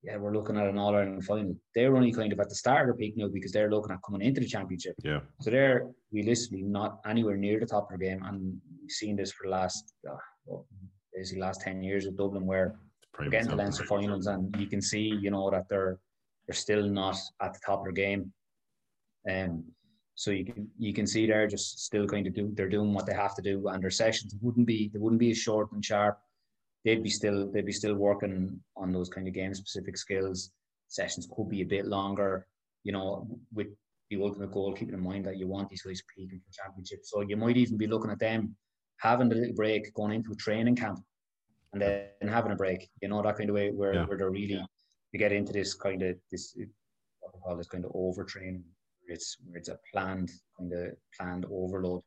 yeah, 0.04 0.18
we're 0.18 0.34
looking 0.34 0.58
at 0.58 0.66
an 0.66 0.76
All 0.76 0.94
Ireland 0.94 1.24
final. 1.24 1.56
They're 1.74 1.96
only 1.96 2.12
kind 2.12 2.32
of 2.32 2.38
at 2.38 2.50
the 2.50 2.54
start 2.54 2.82
of 2.82 2.86
their 2.88 2.94
peak 2.94 3.14
now 3.16 3.28
because 3.32 3.52
they're 3.52 3.70
looking 3.70 3.92
at 3.92 4.02
coming 4.04 4.20
into 4.20 4.40
the 4.40 4.46
championship. 4.46 4.94
Yeah. 5.02 5.20
So 5.40 5.50
they're 5.50 5.86
realistically 6.12 6.62
not 6.62 6.98
anywhere 7.06 7.36
near 7.36 7.58
the 7.58 7.66
top 7.66 7.84
of 7.90 7.98
their 7.98 8.10
game, 8.10 8.22
and 8.24 8.60
we've 8.80 8.90
seen 8.90 9.16
this 9.16 9.32
for 9.32 9.46
the 9.46 9.52
last, 9.52 9.94
uh, 10.08 10.16
well, 10.44 10.66
basically 11.14 11.40
last 11.40 11.62
ten 11.62 11.82
years 11.82 12.04
of 12.04 12.18
Dublin, 12.18 12.44
where 12.44 12.76
we're 13.18 13.30
getting 13.30 13.48
to 13.48 13.56
Leinster 13.56 13.84
finals, 13.84 14.26
and 14.26 14.54
you 14.58 14.66
can 14.66 14.82
see, 14.82 15.16
you 15.20 15.30
know, 15.30 15.50
that 15.50 15.68
they're 15.70 15.98
they're 16.46 16.54
still 16.54 16.86
not 16.86 17.16
at 17.40 17.54
the 17.54 17.60
top 17.64 17.78
of 17.78 17.84
their 17.84 17.92
game. 17.92 18.30
Um, 19.30 19.64
so 20.16 20.30
you 20.32 20.44
can 20.44 20.68
you 20.78 20.92
can 20.92 21.06
see 21.06 21.26
they're 21.26 21.46
just 21.46 21.82
still 21.82 22.06
kind 22.06 22.26
of 22.26 22.34
do 22.34 22.52
they're 22.54 22.68
doing 22.68 22.92
what 22.92 23.06
they 23.06 23.14
have 23.14 23.34
to 23.36 23.42
do, 23.42 23.68
and 23.68 23.82
their 23.82 23.90
sessions 23.90 24.36
wouldn't 24.42 24.66
be 24.66 24.90
they 24.92 24.98
wouldn't 24.98 25.20
be 25.20 25.30
as 25.30 25.38
short 25.38 25.72
and 25.72 25.82
sharp 25.82 26.18
they'd 26.84 27.02
be 27.02 27.10
still 27.10 27.50
they'd 27.50 27.66
be 27.66 27.72
still 27.72 27.94
working 27.94 28.60
on 28.76 28.92
those 28.92 29.08
kind 29.08 29.26
of 29.26 29.34
game 29.34 29.54
specific 29.54 29.96
skills. 29.96 30.50
Sessions 30.88 31.28
could 31.34 31.48
be 31.48 31.62
a 31.62 31.66
bit 31.66 31.86
longer, 31.86 32.46
you 32.84 32.92
know, 32.92 33.26
with 33.52 33.68
the 34.10 34.20
ultimate 34.20 34.52
goal, 34.52 34.74
keeping 34.74 34.94
in 34.94 35.02
mind 35.02 35.24
that 35.24 35.38
you 35.38 35.48
want 35.48 35.68
these 35.68 35.82
guys 35.82 36.02
peaking 36.14 36.40
for 36.40 36.52
championship. 36.52 37.00
So 37.02 37.22
you 37.22 37.36
might 37.36 37.56
even 37.56 37.76
be 37.76 37.86
looking 37.86 38.10
at 38.10 38.18
them 38.18 38.54
having 38.98 39.30
a 39.32 39.34
little 39.34 39.54
break, 39.54 39.92
going 39.94 40.12
into 40.12 40.32
a 40.32 40.36
training 40.36 40.76
camp, 40.76 41.00
and 41.72 41.82
then 41.82 42.28
having 42.28 42.52
a 42.52 42.56
break. 42.56 42.88
You 43.00 43.08
know 43.08 43.22
that 43.22 43.36
kind 43.36 43.50
of 43.50 43.56
way 43.56 43.70
where, 43.70 43.94
yeah. 43.94 44.04
where 44.04 44.18
they're 44.18 44.30
really 44.30 44.60
to 45.12 45.18
get 45.18 45.32
into 45.32 45.52
this 45.52 45.74
kind 45.74 46.02
of 46.02 46.16
this 46.30 46.54
what 47.20 47.34
we 47.34 47.40
call 47.40 47.56
this 47.56 47.68
kind 47.68 47.84
of 47.84 47.92
overtraining. 47.92 48.62
Where 49.00 49.14
it's 49.14 49.36
where 49.46 49.58
it's 49.58 49.68
a 49.68 49.78
planned 49.92 50.30
kind 50.58 50.72
of 50.72 50.92
planned 51.16 51.46
overload 51.50 52.02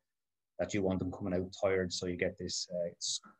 that 0.60 0.74
you 0.74 0.82
want 0.82 1.00
them 1.00 1.12
coming 1.12 1.34
out 1.34 1.54
tired, 1.62 1.94
so 1.94 2.08
you 2.08 2.18
get 2.18 2.38
this 2.38 2.68
uh, 2.74 2.90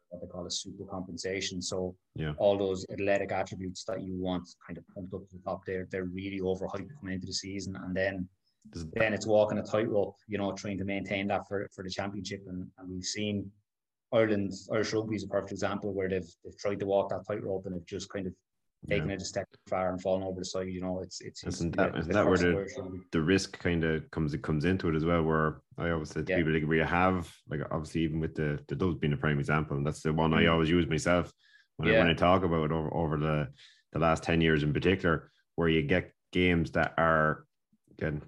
what 0.10 0.22
they 0.22 0.28
call 0.28 0.46
a 0.46 0.52
super 0.52 0.86
compensation. 0.86 1.62
So 1.62 1.96
yeah. 2.16 2.34
all 2.38 2.58
those 2.58 2.86
athletic 2.92 3.32
attributes 3.32 3.84
that 3.86 4.02
you 4.02 4.16
want 4.16 4.48
kind 4.66 4.78
of 4.78 4.84
pumped 4.94 5.14
up 5.14 5.28
to 5.30 5.36
the 5.36 5.44
top 5.44 5.66
there, 5.66 5.88
they're 5.92 6.06
really 6.06 6.40
overhyped 6.40 6.90
coming 7.00 7.16
into 7.16 7.28
the 7.28 7.34
season. 7.34 7.76
And 7.76 7.96
then 7.96 8.28
then 8.94 9.14
it's 9.14 9.26
walking 9.26 9.58
a 9.58 9.64
tightrope, 9.64 10.18
you 10.28 10.38
know, 10.38 10.52
trying 10.52 10.78
to 10.78 10.84
maintain 10.84 11.28
that 11.28 11.48
for, 11.48 11.70
for 11.74 11.84
the 11.84 11.90
championship. 11.90 12.44
And, 12.48 12.68
and 12.78 12.90
we've 12.90 13.04
seen 13.04 13.50
Ireland, 14.14 14.54
Irish 14.72 14.94
rugby 14.94 15.16
is 15.16 15.24
a 15.24 15.28
perfect 15.28 15.52
example 15.52 15.94
where 15.94 16.10
they've, 16.10 16.30
they've 16.44 16.58
tried 16.58 16.80
to 16.80 16.86
walk 16.86 17.10
that 17.10 17.26
tightrope 17.28 17.66
and 17.66 17.76
have 17.76 17.86
just 17.86 18.10
kind 18.10 18.28
of 18.28 18.34
taken 18.90 19.10
yeah. 19.10 19.16
a 19.16 19.20
step 19.20 19.48
far 19.68 19.90
and 19.90 20.02
falling 20.02 20.24
over 20.24 20.40
the 20.40 20.46
side. 20.46 20.68
You 20.68 20.82
know, 20.82 21.00
it's 21.02 21.22
it's. 21.22 21.44
Isn't 21.44 21.76
that, 21.76 21.98
isn't 21.98 22.12
that 22.12 22.26
where 22.26 22.38
the, 22.38 23.02
the 23.12 23.22
risk 23.22 23.58
kind 23.60 23.84
of 23.84 24.10
comes 24.12 24.34
it 24.34 24.42
comes 24.42 24.66
into 24.66 24.90
it 24.90 24.96
as 24.96 25.06
well? 25.06 25.24
Where 25.24 25.62
I 25.78 25.90
always 25.90 26.10
say 26.10 26.24
to 26.24 26.32
yeah. 26.32 26.38
people 26.38 26.54
like 26.54 26.64
where 26.64 26.78
you 26.78 26.84
have 26.84 27.32
like 27.50 27.62
obviously 27.72 28.02
even 28.02 28.20
with 28.20 28.36
the 28.36 28.60
the 28.68 28.76
Dubs 28.76 28.96
being 28.96 29.14
a 29.14 29.18
prime 29.18 29.40
example, 29.40 29.78
and 29.78 29.86
that's 29.86 30.02
the 30.02 30.14
one 30.14 30.32
mm. 30.32 30.38
I 30.38 30.48
always 30.48 30.70
use 30.70 30.88
myself 30.88 31.32
when 31.78 31.90
yeah. 31.90 31.96
I 31.96 32.00
when 32.00 32.10
I 32.10 32.14
talk 32.14 32.44
about 32.44 32.66
it 32.66 32.72
over 32.72 32.94
over 32.94 33.18
the 33.18 33.50
the 33.94 34.00
last 34.00 34.24
ten 34.24 34.42
years 34.42 34.64
in 34.64 34.74
particular, 34.74 35.32
where 35.56 35.70
you 35.70 35.82
get 35.82 36.12
games 36.32 36.72
that 36.72 36.94
are 36.98 37.46
again 37.98 38.22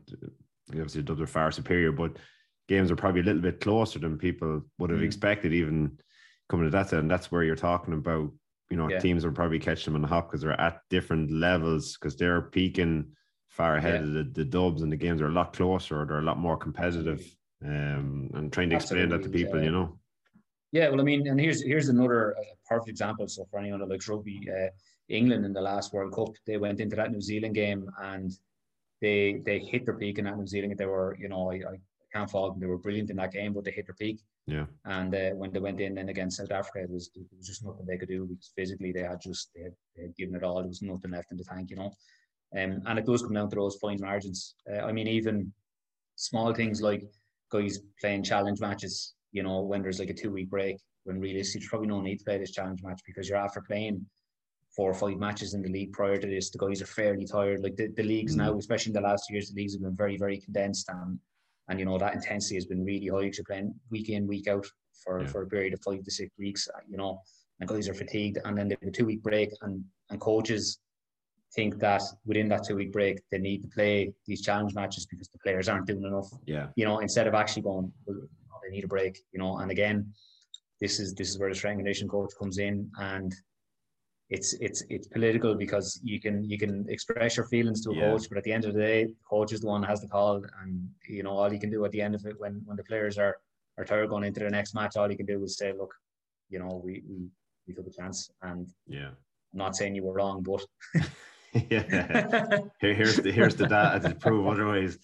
obviously 0.69 1.01
the 1.01 1.07
Dubs 1.07 1.21
are 1.21 1.27
far 1.27 1.51
superior, 1.51 1.91
but 1.91 2.17
games 2.67 2.91
are 2.91 2.95
probably 2.95 3.21
a 3.21 3.23
little 3.23 3.41
bit 3.41 3.61
closer 3.61 3.99
than 3.99 4.17
people 4.17 4.61
would 4.77 4.89
have 4.89 4.99
mm. 4.99 5.05
expected 5.05 5.53
even 5.53 5.97
coming 6.49 6.65
to 6.65 6.71
that 6.71 6.91
and 6.93 7.09
that's 7.09 7.31
where 7.31 7.43
you're 7.43 7.55
talking 7.55 7.93
about 7.93 8.31
you 8.69 8.77
know, 8.77 8.89
yeah. 8.89 8.99
teams 8.99 9.25
will 9.25 9.31
probably 9.31 9.59
catch 9.59 9.85
them 9.85 9.95
on 9.95 10.01
the 10.01 10.07
hop 10.07 10.27
because 10.27 10.41
they're 10.41 10.59
at 10.59 10.81
different 10.89 11.31
levels 11.31 11.97
because 11.97 12.15
they're 12.15 12.41
peaking 12.41 13.11
far 13.47 13.77
ahead 13.77 14.01
yeah. 14.01 14.07
of 14.07 14.13
the, 14.13 14.23
the 14.23 14.45
dubs 14.45 14.81
and 14.83 14.91
the 14.91 14.97
games 14.97 15.21
are 15.21 15.27
a 15.27 15.31
lot 15.31 15.53
closer, 15.53 16.05
they're 16.05 16.19
a 16.19 16.23
lot 16.23 16.37
more 16.37 16.57
competitive. 16.57 17.25
Um, 17.65 18.29
and 18.35 18.53
trying 18.53 18.69
to 18.69 18.77
Absolutely. 18.77 19.03
explain 19.03 19.09
that 19.09 19.23
to 19.23 19.29
people, 19.29 19.59
yeah. 19.59 19.65
you 19.65 19.71
know. 19.71 19.99
Yeah, 20.71 20.89
well, 20.89 21.01
I 21.01 21.03
mean, 21.03 21.27
and 21.27 21.39
here's 21.39 21.61
here's 21.63 21.89
another 21.89 22.37
uh, 22.37 22.41
perfect 22.67 22.89
example. 22.89 23.27
So 23.27 23.45
for 23.49 23.59
anyone 23.59 23.79
that 23.79 23.89
likes 23.89 24.07
rugby, 24.07 24.47
uh, 24.49 24.67
England 25.09 25.43
in 25.45 25.51
the 25.51 25.61
last 25.61 25.91
World 25.93 26.13
Cup, 26.13 26.29
they 26.45 26.57
went 26.57 26.79
into 26.79 26.95
that 26.95 27.11
New 27.11 27.21
Zealand 27.21 27.55
game 27.55 27.89
and 28.01 28.31
they 29.01 29.41
they 29.45 29.59
hit 29.59 29.85
their 29.85 29.95
peak 29.95 30.19
in 30.19 30.25
that 30.25 30.37
New 30.37 30.47
Zealand. 30.47 30.77
They 30.77 30.85
were, 30.85 31.17
you 31.19 31.27
know, 31.27 31.51
I, 31.51 31.55
I 31.55 31.79
can't 32.13 32.29
fault 32.29 32.53
them. 32.53 32.59
They 32.59 32.67
were 32.67 32.77
brilliant 32.77 33.09
in 33.09 33.17
that 33.17 33.33
game, 33.33 33.53
but 33.53 33.63
they 33.63 33.71
hit 33.71 33.87
their 33.87 33.95
peak. 33.95 34.21
Yeah. 34.47 34.65
And 34.85 35.13
uh, 35.13 35.29
when 35.31 35.51
they 35.51 35.59
went 35.59 35.79
in 35.79 35.95
then 35.95 36.09
against 36.09 36.37
South 36.37 36.51
Africa, 36.51 36.79
it 36.83 36.89
was, 36.89 37.11
it 37.15 37.25
was 37.37 37.47
just 37.47 37.63
nothing 37.63 37.85
they 37.85 37.97
could 37.97 38.09
do 38.09 38.25
because 38.25 38.51
physically 38.55 38.91
they 38.91 39.03
had 39.03 39.21
just 39.21 39.51
they 39.55 39.63
had, 39.63 39.73
they 39.95 40.03
had 40.03 40.15
given 40.15 40.35
it 40.35 40.43
all. 40.43 40.59
There 40.59 40.67
was 40.67 40.81
nothing 40.81 41.11
left 41.11 41.31
in 41.31 41.37
the 41.37 41.43
tank, 41.43 41.69
you 41.69 41.75
know. 41.75 41.91
Um, 42.57 42.81
and 42.87 42.97
it 42.97 43.05
does 43.05 43.21
come 43.21 43.33
down 43.33 43.49
to 43.49 43.55
those 43.55 43.75
fine 43.75 43.99
margins. 44.01 44.55
Uh, 44.71 44.79
I 44.79 44.91
mean, 44.91 45.07
even 45.07 45.53
small 46.15 46.53
things 46.53 46.81
like 46.81 47.03
guys 47.51 47.79
playing 48.01 48.23
challenge 48.23 48.59
matches. 48.59 49.13
You 49.31 49.43
know, 49.43 49.61
when 49.61 49.83
there's 49.83 49.99
like 49.99 50.09
a 50.09 50.15
two 50.15 50.31
week 50.31 50.49
break, 50.49 50.77
when 51.03 51.19
realistically 51.19 51.59
there's 51.61 51.69
probably 51.69 51.87
no 51.87 52.01
need 52.01 52.17
to 52.17 52.25
play 52.25 52.39
this 52.39 52.51
challenge 52.51 52.81
match 52.83 53.01
because 53.05 53.29
you're 53.29 53.37
after 53.37 53.61
playing 53.61 54.03
four 54.75 54.89
or 54.89 54.95
five 54.95 55.17
matches 55.17 55.53
in 55.53 55.61
the 55.61 55.69
league 55.69 55.93
prior 55.93 56.17
to 56.17 56.27
this. 56.27 56.49
The 56.49 56.57
guys 56.57 56.81
are 56.81 56.87
fairly 56.87 57.25
tired. 57.25 57.61
Like 57.61 57.75
the, 57.75 57.87
the 57.95 58.03
leagues 58.03 58.33
mm. 58.33 58.39
now, 58.39 58.57
especially 58.57 58.91
in 58.91 59.01
the 59.01 59.07
last 59.07 59.29
years, 59.29 59.49
the 59.49 59.61
leagues 59.61 59.73
have 59.73 59.81
been 59.81 59.95
very, 59.95 60.17
very 60.17 60.39
condensed 60.39 60.89
and 60.89 61.19
and 61.69 61.79
you 61.79 61.85
know 61.85 61.97
that 61.97 62.15
intensity 62.15 62.55
has 62.55 62.65
been 62.65 62.83
really 62.83 63.07
high. 63.07 63.31
You're 63.33 63.45
playing 63.45 63.73
week 63.89 64.09
in, 64.09 64.27
week 64.27 64.47
out 64.47 64.65
for, 65.03 65.21
yeah. 65.21 65.27
for 65.27 65.43
a 65.43 65.47
period 65.47 65.73
of 65.73 65.81
five 65.81 66.03
to 66.03 66.11
six 66.11 66.31
weeks. 66.37 66.67
Uh, 66.67 66.79
you 66.89 66.97
know, 66.97 67.21
and 67.59 67.69
guys 67.69 67.87
are 67.87 67.93
fatigued, 67.93 68.39
and 68.43 68.57
then 68.57 68.67
they 68.67 68.75
have 68.81 68.89
a 68.89 68.91
two 68.91 69.05
week 69.05 69.23
break, 69.23 69.49
and 69.61 69.83
and 70.09 70.19
coaches 70.19 70.79
think 71.55 71.79
that 71.79 72.01
within 72.25 72.47
that 72.47 72.63
two 72.63 72.75
week 72.75 72.91
break 72.91 73.19
they 73.31 73.39
need 73.39 73.61
to 73.63 73.67
play 73.69 74.13
these 74.27 74.41
challenge 74.41 74.75
matches 74.75 75.07
because 75.07 75.27
the 75.29 75.39
players 75.39 75.67
aren't 75.67 75.87
doing 75.87 76.03
enough. 76.03 76.29
Yeah. 76.45 76.67
You 76.75 76.85
know, 76.85 76.99
instead 76.99 77.25
of 77.25 77.33
actually 77.33 77.63
going, 77.63 77.91
well, 78.05 78.27
they 78.63 78.69
need 78.69 78.83
a 78.83 78.87
break. 78.87 79.19
You 79.31 79.39
know, 79.39 79.57
and 79.57 79.71
again, 79.71 80.11
this 80.81 80.99
is 80.99 81.13
this 81.13 81.29
is 81.29 81.39
where 81.39 81.49
the 81.49 81.55
strength 81.55 81.77
and 81.77 81.85
conditioning 81.85 82.09
coach 82.09 82.31
comes 82.37 82.57
in, 82.57 82.89
and 82.99 83.33
it's 84.29 84.53
it's 84.53 84.83
it's 84.89 85.07
political 85.07 85.55
because 85.55 85.99
you 86.03 86.19
can 86.19 86.43
you 86.47 86.57
can 86.57 86.85
express 86.89 87.35
your 87.37 87.47
feelings 87.47 87.81
to 87.83 87.91
a 87.91 87.95
Yeah. 87.95 88.01
coach, 88.11 88.29
but 88.29 88.37
at 88.37 88.43
the 88.43 88.51
end 88.53 88.65
of 88.65 88.73
the 88.73 88.79
day, 88.79 89.05
the 89.05 89.15
coach 89.29 89.51
is 89.53 89.61
the 89.61 89.67
one 89.67 89.81
has 89.83 90.01
the 90.01 90.07
call, 90.07 90.43
and 90.61 90.87
you 91.07 91.23
know 91.23 91.31
all 91.31 91.51
you 91.51 91.59
can 91.59 91.71
do 91.71 91.83
at 91.85 91.91
the 91.91 92.01
end 92.01 92.13
of 92.15 92.25
it 92.25 92.39
when 92.39 92.61
when 92.65 92.77
the 92.77 92.83
players 92.83 93.17
are 93.17 93.37
are 93.77 93.85
tired 93.85 94.09
going 94.09 94.23
into 94.25 94.41
the 94.41 94.49
next 94.49 94.75
match, 94.75 94.97
all 94.97 95.09
you 95.09 95.17
can 95.17 95.25
do 95.25 95.41
is 95.43 95.57
say, 95.57 95.71
look, 95.73 95.93
you 96.49 96.59
know, 96.59 96.81
we 96.83 97.01
we, 97.09 97.17
we 97.67 97.73
took 97.73 97.87
a 97.87 97.91
chance, 97.91 98.29
and 98.43 98.67
Yeah. 98.87 99.11
I'm 99.51 99.57
not 99.65 99.75
saying 99.75 99.95
you 99.95 100.03
were 100.03 100.13
wrong, 100.13 100.43
but 100.43 100.63
yeah. 101.71 102.59
Here, 102.81 102.93
here's 102.93 103.19
the 103.19 103.31
here's 103.31 103.55
the 103.55 103.67
data 103.67 104.09
to 104.09 104.15
prove 104.15 104.45
otherwise. 104.47 104.99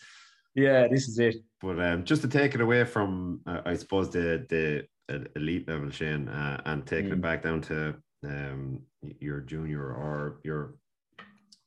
yeah, 0.53 0.87
this 0.87 1.07
is 1.07 1.17
it. 1.17 1.35
But 1.61 1.79
um, 1.79 2.03
just 2.03 2.21
to 2.21 2.27
take 2.27 2.53
it 2.53 2.61
away 2.61 2.83
from, 2.85 3.41
uh, 3.47 3.61
I 3.65 3.73
suppose 3.75 4.11
the 4.11 4.45
the 4.49 4.87
elite 5.35 5.67
level, 5.67 5.89
Shane, 5.89 6.27
uh, 6.29 6.61
and 6.65 6.85
taking 6.85 7.11
it 7.11 7.17
Mm. 7.17 7.21
back 7.21 7.41
down 7.43 7.61
to 7.61 7.95
um, 8.23 8.81
your 9.19 9.41
junior 9.41 9.81
or 9.81 10.39
your 10.43 10.75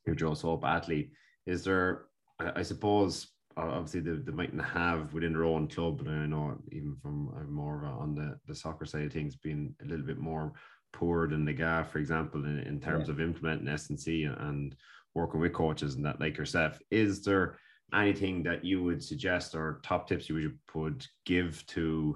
your 0.05 0.15
Joe 0.15 0.33
Soap 0.33 0.63
athlete, 0.65 1.11
is 1.45 1.63
there? 1.63 2.05
I, 2.39 2.61
suppose 2.61 3.27
obviously 3.57 3.99
they, 3.99 4.13
they 4.13 4.31
mightn't 4.31 4.63
have 4.63 5.13
within 5.13 5.33
their 5.33 5.43
own 5.43 5.67
club, 5.67 5.97
but 5.97 6.07
I 6.07 6.25
know 6.25 6.57
even 6.71 6.95
from 7.01 7.51
more 7.51 7.77
of 7.77 7.83
a- 7.83 8.01
on 8.01 8.15
the 8.15 8.39
the 8.47 8.55
soccer 8.55 8.85
side 8.85 9.05
of 9.05 9.13
things, 9.13 9.35
being 9.35 9.75
a 9.81 9.85
little 9.85 10.05
bit 10.05 10.17
more 10.19 10.53
poor 10.93 11.27
than 11.27 11.45
the 11.45 11.53
GAA, 11.53 11.83
for 11.83 11.99
example, 11.99 12.45
in, 12.45 12.59
in 12.59 12.79
terms 12.79 13.09
of 13.09 13.19
implementing 13.19 13.67
S 13.67 13.89
and 13.89 13.99
and 14.39 14.75
working 15.15 15.39
with 15.39 15.53
coaches 15.53 15.95
and 15.95 16.05
that, 16.05 16.19
like 16.19 16.37
yourself. 16.37 16.79
Is 16.91 17.21
there 17.23 17.57
anything 17.93 18.43
that 18.43 18.63
you 18.63 18.83
would 18.83 19.03
suggest 19.03 19.55
or 19.55 19.81
top 19.83 20.07
tips 20.07 20.29
you 20.29 20.35
would, 20.35 20.59
would 20.73 21.07
give 21.25 21.65
to 21.67 22.15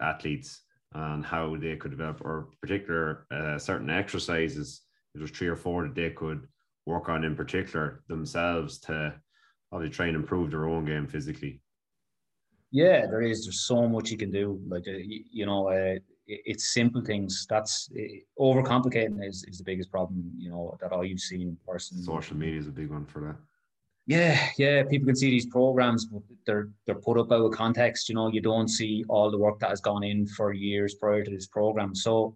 athletes 0.00 0.62
on 0.94 1.22
how 1.22 1.56
they 1.56 1.76
could 1.76 1.90
develop 1.90 2.20
or 2.22 2.48
particular 2.60 3.26
uh, 3.30 3.58
certain 3.58 3.90
exercises 3.90 4.82
if 5.14 5.20
was 5.20 5.30
three 5.30 5.48
or 5.48 5.56
four 5.56 5.82
that 5.82 5.94
they 5.94 6.10
could 6.10 6.46
work 6.86 7.08
on 7.08 7.24
in 7.24 7.36
particular 7.36 8.02
themselves 8.08 8.78
to 8.78 9.14
obviously 9.72 9.94
try 9.94 10.06
and 10.06 10.16
improve 10.16 10.50
their 10.50 10.66
own 10.66 10.84
game 10.84 11.06
physically 11.06 11.60
Yeah, 12.70 13.06
there 13.06 13.22
is. 13.22 13.44
There's 13.44 13.66
so 13.66 13.88
much 13.88 14.10
you 14.10 14.18
can 14.18 14.30
do. 14.30 14.60
Like 14.66 14.86
uh, 14.86 14.92
you, 14.92 15.24
you 15.30 15.46
know, 15.46 15.68
uh, 15.68 15.96
it, 16.26 16.40
it's 16.50 16.72
simple 16.72 17.02
things. 17.02 17.46
That's 17.48 17.90
uh, 17.98 18.42
overcomplicating 18.42 19.26
is, 19.26 19.44
is 19.48 19.58
the 19.58 19.64
biggest 19.64 19.90
problem. 19.90 20.32
You 20.36 20.50
know 20.50 20.76
that 20.80 20.92
I've 20.92 21.20
seen 21.20 21.42
in 21.42 21.58
person. 21.66 22.02
social 22.02 22.36
media 22.36 22.60
is 22.60 22.68
a 22.68 22.72
big 22.72 22.90
one 22.90 23.06
for 23.06 23.20
that 23.20 23.36
Yeah, 24.08 24.40
yeah. 24.56 24.84
People 24.84 25.04
can 25.04 25.16
see 25.16 25.28
these 25.28 25.44
programs, 25.44 26.06
but 26.06 26.22
they're 26.46 26.70
they're 26.86 26.94
put 26.94 27.18
up 27.18 27.30
out 27.30 27.44
of 27.44 27.52
context. 27.52 28.08
You 28.08 28.14
know, 28.14 28.28
you 28.28 28.40
don't 28.40 28.68
see 28.68 29.04
all 29.06 29.30
the 29.30 29.36
work 29.36 29.58
that 29.60 29.68
has 29.68 29.82
gone 29.82 30.02
in 30.02 30.26
for 30.26 30.54
years 30.54 30.94
prior 30.94 31.22
to 31.22 31.30
this 31.30 31.46
program. 31.46 31.94
So, 31.94 32.34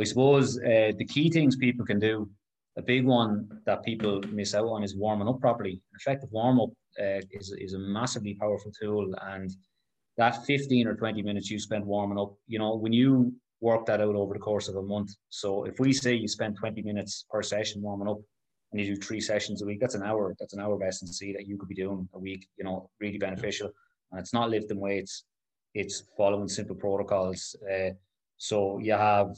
I 0.00 0.04
suppose 0.04 0.58
uh, 0.58 0.92
the 0.96 1.04
key 1.04 1.30
things 1.30 1.56
people 1.56 1.84
can 1.84 1.98
do. 2.00 2.30
A 2.78 2.82
big 2.82 3.04
one 3.04 3.48
that 3.66 3.84
people 3.84 4.22
miss 4.32 4.54
out 4.54 4.64
on 4.64 4.82
is 4.82 4.96
warming 4.96 5.28
up 5.28 5.40
properly. 5.40 5.82
Effective 5.94 6.30
warm 6.32 6.58
up 6.58 6.70
uh, 6.98 7.20
is 7.32 7.52
is 7.58 7.74
a 7.74 7.78
massively 7.78 8.34
powerful 8.40 8.72
tool, 8.80 9.14
and 9.20 9.54
that 10.16 10.46
15 10.46 10.86
or 10.86 10.94
20 10.94 11.20
minutes 11.20 11.50
you 11.50 11.58
spend 11.58 11.84
warming 11.84 12.18
up, 12.18 12.34
you 12.46 12.58
know, 12.58 12.76
when 12.76 12.94
you 12.94 13.34
work 13.60 13.84
that 13.84 14.00
out 14.00 14.14
over 14.14 14.32
the 14.32 14.40
course 14.40 14.68
of 14.68 14.76
a 14.76 14.82
month. 14.82 15.10
So 15.28 15.64
if 15.64 15.78
we 15.78 15.92
say 15.92 16.14
you 16.14 16.28
spend 16.28 16.56
20 16.56 16.80
minutes 16.80 17.26
per 17.28 17.42
session 17.42 17.82
warming 17.82 18.08
up 18.08 18.20
and 18.72 18.80
you 18.80 18.94
do 18.94 19.00
three 19.00 19.20
sessions 19.20 19.62
a 19.62 19.66
week, 19.66 19.80
that's 19.80 19.94
an 19.94 20.02
hour, 20.02 20.34
that's 20.38 20.54
an 20.54 20.60
hour 20.60 20.74
of 20.74 20.82
S&C 20.82 21.32
that 21.32 21.46
you 21.46 21.58
could 21.58 21.68
be 21.68 21.74
doing 21.74 22.08
a 22.14 22.18
week, 22.18 22.46
you 22.56 22.64
know, 22.64 22.90
really 23.00 23.18
beneficial. 23.18 23.70
And 24.10 24.20
it's 24.20 24.32
not 24.32 24.50
lifting 24.50 24.78
weights, 24.78 25.24
it's 25.74 26.04
following 26.16 26.48
simple 26.48 26.76
protocols. 26.76 27.56
Uh, 27.70 27.90
so 28.36 28.78
you 28.78 28.92
have 28.92 29.34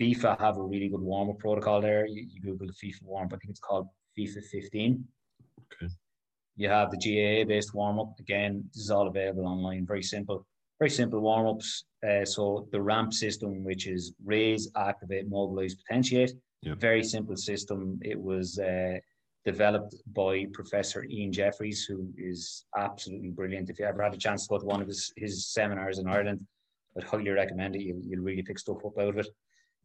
FIFA 0.00 0.38
have 0.40 0.56
a 0.58 0.62
really 0.62 0.88
good 0.88 1.00
warm-up 1.00 1.38
protocol 1.38 1.80
there. 1.80 2.06
You, 2.06 2.26
you 2.28 2.40
Google 2.40 2.66
the 2.66 2.72
FIFA 2.72 3.02
warm-up, 3.02 3.32
I 3.34 3.36
think 3.36 3.50
it's 3.50 3.60
called 3.60 3.88
FIFA 4.18 4.44
15. 4.44 5.04
Okay. 5.72 5.92
You 6.56 6.68
have 6.68 6.90
the 6.90 6.98
GAA 6.98 7.48
based 7.48 7.74
warm 7.74 7.98
up. 7.98 8.12
Again, 8.18 8.64
this 8.72 8.82
is 8.82 8.90
all 8.90 9.08
available 9.08 9.46
online. 9.46 9.86
Very 9.86 10.02
simple, 10.02 10.46
very 10.78 10.90
simple 10.90 11.20
warm 11.20 11.46
ups. 11.46 11.84
Uh, 12.06 12.24
so 12.24 12.68
the 12.72 12.80
ramp 12.80 13.14
system, 13.14 13.64
which 13.64 13.86
is 13.86 14.12
raise, 14.24 14.70
activate, 14.76 15.28
mobilize, 15.28 15.74
potentiate. 15.74 16.32
Yeah. 16.62 16.74
Very 16.74 17.02
simple 17.02 17.36
system. 17.36 17.98
It 18.02 18.20
was 18.20 18.58
uh, 18.58 18.98
developed 19.44 19.94
by 20.14 20.46
Professor 20.52 21.04
Ian 21.04 21.32
Jeffreys, 21.32 21.84
who 21.84 22.12
is 22.18 22.66
absolutely 22.76 23.30
brilliant. 23.30 23.70
If 23.70 23.78
you 23.78 23.86
ever 23.86 24.02
had 24.02 24.14
a 24.14 24.18
chance 24.18 24.46
to 24.46 24.50
go 24.50 24.58
to 24.58 24.66
one 24.66 24.82
of 24.82 24.88
his, 24.88 25.12
his 25.16 25.46
seminars 25.46 25.98
in 25.98 26.06
Ireland, 26.06 26.46
I'd 26.96 27.04
highly 27.04 27.30
recommend 27.30 27.76
it. 27.76 27.82
You'll, 27.82 28.02
you'll 28.04 28.22
really 28.22 28.42
pick 28.42 28.58
stuff 28.58 28.84
up 28.84 28.98
out 28.98 29.08
of 29.08 29.18
it. 29.18 29.28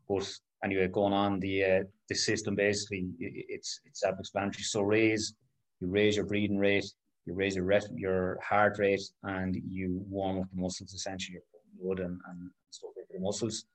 But 0.09 0.29
anyway, 0.63 0.87
going 0.87 1.13
on 1.13 1.39
the 1.39 1.63
uh, 1.63 1.83
the 2.09 2.15
system 2.15 2.55
basically, 2.55 3.07
it's 3.19 3.79
it's 3.85 4.01
self-explanatory. 4.01 4.63
So 4.63 4.81
raise, 4.81 5.33
you 5.79 5.87
raise 5.87 6.15
your 6.15 6.25
breathing 6.25 6.57
rate, 6.57 6.85
you 7.25 7.33
raise 7.33 7.55
your 7.55 7.65
res- 7.65 7.89
your 7.95 8.37
heart 8.41 8.77
rate, 8.79 9.01
and 9.23 9.55
you 9.67 10.03
warm 10.09 10.41
up 10.41 10.49
the 10.53 10.61
muscles 10.61 10.93
essentially, 10.93 11.39
your 11.79 11.95
blood 11.95 12.05
and, 12.05 12.19
and 12.29 12.51
stuff 12.69 12.91
into 12.97 13.13
the 13.13 13.19
muscles. 13.19 13.65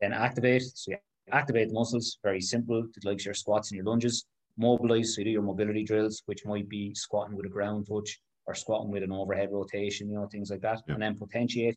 Then 0.00 0.12
activate. 0.12 0.62
So 0.62 0.92
you 0.92 0.96
activate 1.32 1.72
muscles. 1.72 2.18
Very 2.22 2.40
simple. 2.40 2.82
To 2.82 3.08
like 3.08 3.24
your 3.24 3.34
squats 3.34 3.70
and 3.70 3.76
your 3.76 3.86
lunges. 3.86 4.26
Mobilize. 4.56 5.14
So 5.14 5.20
you 5.20 5.26
do 5.26 5.30
your 5.30 5.42
mobility 5.42 5.84
drills, 5.84 6.22
which 6.26 6.44
might 6.46 6.68
be 6.68 6.94
squatting 6.94 7.36
with 7.36 7.46
a 7.46 7.50
ground 7.50 7.86
touch 7.88 8.20
or 8.46 8.54
squatting 8.54 8.90
with 8.90 9.02
an 9.02 9.12
overhead 9.12 9.50
rotation, 9.52 10.08
you 10.08 10.16
know, 10.16 10.26
things 10.26 10.50
like 10.50 10.60
that. 10.62 10.82
Yeah. 10.86 10.94
And 10.94 11.02
then 11.02 11.16
potentiate. 11.16 11.76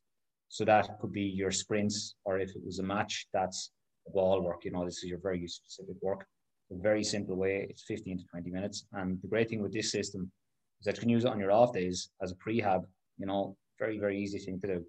So 0.50 0.66
that 0.66 1.00
could 1.00 1.12
be 1.12 1.24
your 1.24 1.52
sprints, 1.52 2.16
or 2.26 2.40
if 2.40 2.50
it 2.56 2.66
was 2.66 2.80
a 2.80 2.84
match, 2.84 3.28
that's 3.34 3.72
ball 4.14 4.42
work. 4.42 4.66
You 4.66 4.72
know, 4.72 4.86
this 4.86 4.98
is 4.98 5.06
your 5.06 5.20
very 5.20 5.48
specific 5.48 5.96
work. 6.02 6.26
A 6.72 6.76
very 6.76 7.04
simple 7.04 7.36
way. 7.36 7.68
It's 7.70 7.84
15 7.84 8.20
to 8.20 8.24
20 8.26 8.50
minutes. 8.50 8.86
And 8.94 9.20
the 9.22 9.28
great 9.28 9.50
thing 9.50 9.62
with 9.62 9.74
this 9.74 9.92
system 9.92 10.32
is 10.80 10.86
that 10.86 10.96
you 10.96 11.02
can 11.02 11.10
use 11.10 11.26
it 11.26 11.32
on 11.32 11.40
your 11.40 11.52
off 11.52 11.74
days 11.74 12.10
as 12.22 12.32
a 12.32 12.36
prehab. 12.36 12.84
You 13.18 13.28
know, 13.28 13.56
very, 13.80 14.00
very 14.00 14.20
easy 14.20 14.40
thing 14.40 14.60
to 14.62 14.68
do. 14.68 14.86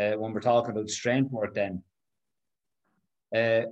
Uh, 0.00 0.18
when 0.18 0.32
we're 0.32 0.40
talking 0.40 0.70
about 0.70 0.90
strength 0.90 1.30
work, 1.30 1.54
then 1.54 1.82
uh, 3.34 3.62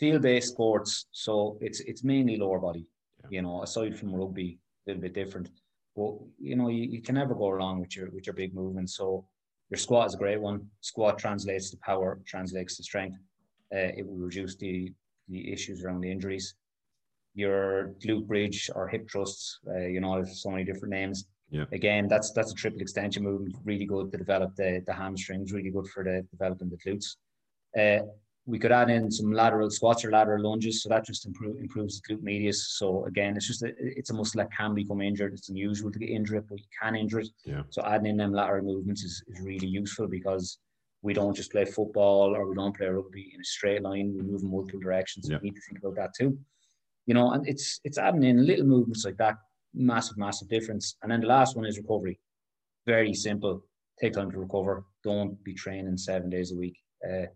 field-based 0.00 0.52
sports. 0.54 1.06
So 1.12 1.58
it's 1.60 1.80
it's 1.80 2.02
mainly 2.02 2.36
lower 2.36 2.58
body. 2.58 2.84
Yeah. 3.22 3.28
You 3.30 3.42
know, 3.42 3.62
aside 3.62 3.98
from 3.98 4.14
rugby, 4.14 4.58
a 4.58 4.90
little 4.90 5.02
bit 5.02 5.14
different. 5.14 5.50
But 5.96 6.14
you 6.38 6.56
know, 6.56 6.68
you, 6.68 6.84
you 6.94 7.02
can 7.02 7.14
never 7.14 7.34
go 7.34 7.50
wrong 7.50 7.80
with 7.80 7.94
your 7.96 8.10
with 8.10 8.26
your 8.26 8.34
big 8.34 8.54
movements. 8.54 8.96
So 8.96 9.26
your 9.70 9.78
squat 9.78 10.08
is 10.08 10.14
a 10.14 10.18
great 10.24 10.40
one. 10.40 10.66
Squat 10.80 11.18
translates 11.18 11.70
to 11.70 11.76
power, 11.90 12.18
translates 12.26 12.76
to 12.76 12.82
strength. 12.82 13.18
Uh, 13.72 13.92
it 13.98 14.04
will 14.06 14.16
reduce 14.16 14.56
the 14.56 14.92
the 15.28 15.52
issues 15.52 15.84
around 15.84 16.00
the 16.00 16.10
injuries. 16.10 16.54
Your 17.34 17.94
glute 18.02 18.26
bridge 18.26 18.70
or 18.74 18.88
hip 18.88 19.08
thrusts, 19.10 19.60
uh, 19.68 19.86
you 19.94 20.00
know, 20.00 20.16
there's 20.16 20.42
so 20.42 20.50
many 20.50 20.64
different 20.64 20.92
names. 20.92 21.26
Yeah. 21.50 21.66
Again, 21.72 22.08
that's 22.08 22.32
that's 22.32 22.52
a 22.52 22.54
triple 22.54 22.80
extension 22.80 23.22
movement, 23.22 23.54
really 23.64 23.86
good 23.86 24.10
to 24.12 24.18
develop 24.18 24.56
the, 24.56 24.82
the 24.86 24.92
hamstrings, 24.92 25.52
really 25.52 25.70
good 25.70 25.88
for 25.88 26.02
the 26.02 26.26
developing 26.30 26.70
the 26.70 26.78
glutes. 26.84 27.08
Uh, 27.78 28.04
we 28.46 28.58
could 28.58 28.72
add 28.72 28.90
in 28.90 29.10
some 29.10 29.32
lateral 29.32 29.70
squats 29.70 30.04
or 30.04 30.10
lateral 30.10 30.42
lunges, 30.42 30.82
so 30.82 30.88
that 30.88 31.04
just 31.04 31.26
improve, 31.26 31.56
improves 31.58 32.00
the 32.00 32.14
glute 32.14 32.22
medius. 32.22 32.78
So 32.78 33.04
again, 33.04 33.36
it's 33.36 33.46
just 33.46 33.62
a, 33.62 33.72
it's 33.78 34.10
a 34.10 34.14
muscle 34.14 34.38
that 34.38 34.52
can 34.56 34.74
become 34.74 35.00
injured. 35.00 35.34
It's 35.34 35.50
unusual 35.50 35.92
to 35.92 35.98
get 35.98 36.08
injured, 36.08 36.46
but 36.48 36.58
you 36.58 36.64
can 36.80 36.96
injure 36.96 37.20
it. 37.20 37.28
Yeah. 37.44 37.62
So 37.70 37.82
adding 37.82 38.06
in 38.06 38.16
them 38.16 38.32
lateral 38.32 38.64
movements 38.64 39.04
is, 39.04 39.22
is 39.28 39.40
really 39.40 39.66
useful 39.66 40.08
because 40.08 40.58
we 41.02 41.14
don't 41.14 41.34
just 41.34 41.52
play 41.52 41.64
football 41.64 42.34
or 42.34 42.48
we 42.48 42.54
don't 42.54 42.76
play 42.76 42.88
rugby 42.88 43.32
in 43.34 43.40
a 43.40 43.44
straight 43.44 43.82
line. 43.82 44.14
We 44.16 44.22
move 44.22 44.42
in 44.42 44.50
multiple 44.50 44.80
directions. 44.80 45.28
Yeah. 45.30 45.38
We 45.42 45.50
need 45.50 45.56
to 45.56 45.62
think 45.68 45.78
about 45.78 45.96
that 45.96 46.14
too. 46.18 46.38
You 47.06 47.14
know, 47.14 47.32
and 47.32 47.46
it's 47.48 47.80
it's 47.84 47.98
adding 47.98 48.24
in 48.24 48.46
little 48.46 48.66
movements 48.66 49.04
like 49.04 49.16
that, 49.16 49.36
massive, 49.74 50.18
massive 50.18 50.48
difference. 50.48 50.96
And 51.02 51.10
then 51.10 51.20
the 51.20 51.26
last 51.26 51.56
one 51.56 51.66
is 51.66 51.78
recovery. 51.78 52.20
Very 52.86 53.14
simple. 53.14 53.62
Take 54.00 54.14
time 54.14 54.30
to 54.30 54.38
recover. 54.38 54.84
Don't 55.04 55.42
be 55.44 55.54
training 55.54 55.96
seven 55.96 56.30
days 56.30 56.52
a 56.52 56.56
week. 56.56 56.76
Uh, 57.06 57.26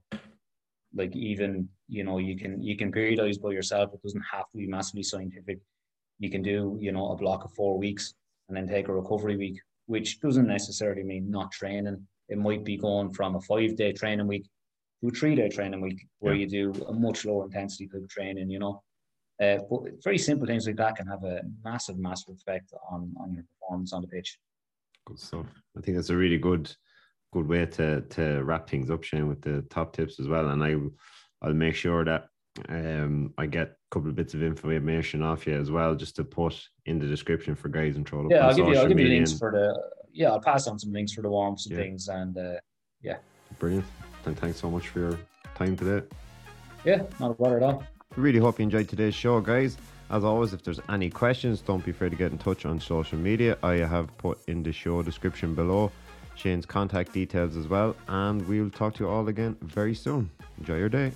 like 0.94 1.14
even 1.16 1.68
you 1.88 2.04
know 2.04 2.18
you 2.18 2.36
can 2.36 2.62
you 2.62 2.76
can 2.76 2.92
periodize 2.92 3.40
by 3.40 3.50
yourself. 3.50 3.92
It 3.92 4.02
doesn't 4.02 4.24
have 4.32 4.50
to 4.50 4.56
be 4.58 4.66
massively 4.66 5.02
scientific. 5.02 5.58
You 6.18 6.30
can 6.30 6.42
do 6.42 6.78
you 6.80 6.92
know 6.92 7.10
a 7.10 7.16
block 7.16 7.44
of 7.44 7.52
four 7.52 7.78
weeks 7.78 8.14
and 8.48 8.56
then 8.56 8.68
take 8.68 8.88
a 8.88 8.92
recovery 8.94 9.36
week, 9.36 9.60
which 9.86 10.20
doesn't 10.20 10.46
necessarily 10.46 11.02
mean 11.02 11.30
not 11.30 11.50
training. 11.52 12.06
It 12.28 12.38
might 12.38 12.64
be 12.64 12.76
going 12.76 13.12
from 13.12 13.36
a 13.36 13.40
five 13.40 13.76
day 13.76 13.92
training 13.92 14.26
week 14.26 14.44
to 15.00 15.08
a 15.08 15.10
three 15.10 15.34
day 15.34 15.48
training 15.48 15.80
week 15.80 16.06
where 16.20 16.34
Yeah. 16.34 16.46
you 16.46 16.72
do 16.72 16.84
a 16.86 16.92
much 16.92 17.24
lower 17.24 17.44
intensity 17.44 17.88
type 17.88 18.02
of 18.02 18.08
training. 18.08 18.50
You 18.50 18.60
know, 18.60 18.82
uh, 19.42 19.58
but 19.70 20.02
very 20.02 20.18
simple 20.18 20.46
things 20.46 20.66
like 20.66 20.76
that 20.76 20.96
can 20.96 21.06
have 21.06 21.24
a 21.24 21.42
massive, 21.64 21.98
massive 21.98 22.34
effect 22.34 22.72
on 22.90 23.12
on 23.20 23.32
your 23.34 23.44
performance 23.44 23.92
on 23.92 24.02
the 24.02 24.08
pitch. 24.08 24.38
Good 25.06 25.18
stuff. 25.18 25.46
I 25.76 25.80
think 25.82 25.96
that's 25.96 26.08
a 26.10 26.16
really 26.16 26.38
good, 26.38 26.74
good 27.34 27.48
way 27.48 27.66
to 27.66 28.00
to 28.02 28.42
wrap 28.44 28.68
things 28.70 28.90
up, 28.90 29.02
Shane, 29.02 29.28
with 29.28 29.42
the 29.42 29.62
top 29.68 29.92
tips 29.92 30.20
as 30.20 30.28
well. 30.28 30.48
And 30.50 30.62
I, 30.62 30.76
I'll 31.42 31.52
make 31.52 31.74
sure 31.74 32.04
that 32.04 32.28
um 32.68 33.34
I 33.36 33.46
get 33.46 33.68
a 33.68 33.76
couple 33.90 34.08
of 34.08 34.14
bits 34.14 34.32
of 34.34 34.42
information 34.42 35.20
off 35.22 35.46
you 35.46 35.54
as 35.60 35.70
well, 35.70 35.94
just 35.96 36.14
to 36.16 36.24
put 36.24 36.54
in 36.86 36.98
the 37.00 37.06
description 37.06 37.54
for 37.56 37.68
guys 37.68 37.96
and 37.96 38.06
up 38.14 38.30
Yeah, 38.30 38.46
I'll 38.46 38.54
give 38.54 38.68
you 38.68 38.76
I'll 38.76 38.86
give 38.88 39.00
you 39.00 39.08
links 39.08 39.32
and- 39.32 39.40
for 39.40 39.50
the 39.50 39.66
yeah 40.12 40.30
I'll 40.30 40.40
pass 40.40 40.68
on 40.68 40.78
some 40.78 40.92
links 40.92 41.12
for 41.12 41.22
the 41.22 41.28
warm-ups 41.28 41.66
and 41.66 41.74
Yeah. 41.76 41.82
things 41.82 42.08
and 42.08 42.38
uh, 42.38 42.54
Brilliant. 43.58 43.84
And 44.26 44.36
thanks 44.38 44.58
so 44.60 44.68
much 44.70 44.88
for 44.88 44.98
your 45.00 45.18
time 45.54 45.76
today. 45.76 46.04
yeah 46.84 47.02
not 47.20 47.32
a 47.32 47.34
bother 47.34 47.56
at 47.58 47.62
all. 47.64 47.82
Really 48.16 48.38
hope 48.38 48.58
you 48.58 48.62
enjoyed 48.64 48.88
today's 48.88 49.14
show, 49.14 49.40
guys. 49.40 49.76
As 50.10 50.22
always, 50.22 50.52
if 50.52 50.62
there's 50.62 50.80
any 50.88 51.08
questions, 51.10 51.60
don't 51.60 51.84
be 51.84 51.90
afraid 51.90 52.10
to 52.10 52.16
get 52.16 52.30
in 52.30 52.38
touch 52.38 52.64
on 52.66 52.78
social 52.78 53.18
media. 53.18 53.56
I 53.62 53.74
have 53.94 54.06
put 54.18 54.38
in 54.48 54.62
the 54.62 54.72
show 54.72 55.02
description 55.02 55.54
below 55.54 55.90
Shane's 56.34 56.66
contact 56.66 57.12
details 57.12 57.56
as 57.56 57.68
well. 57.68 57.96
And 58.08 58.46
we'll 58.48 58.70
talk 58.70 58.94
to 58.94 59.04
you 59.04 59.10
all 59.10 59.28
again 59.28 59.56
very 59.62 59.94
soon. 59.94 60.30
Enjoy 60.58 60.76
your 60.76 60.88
day. 60.88 61.12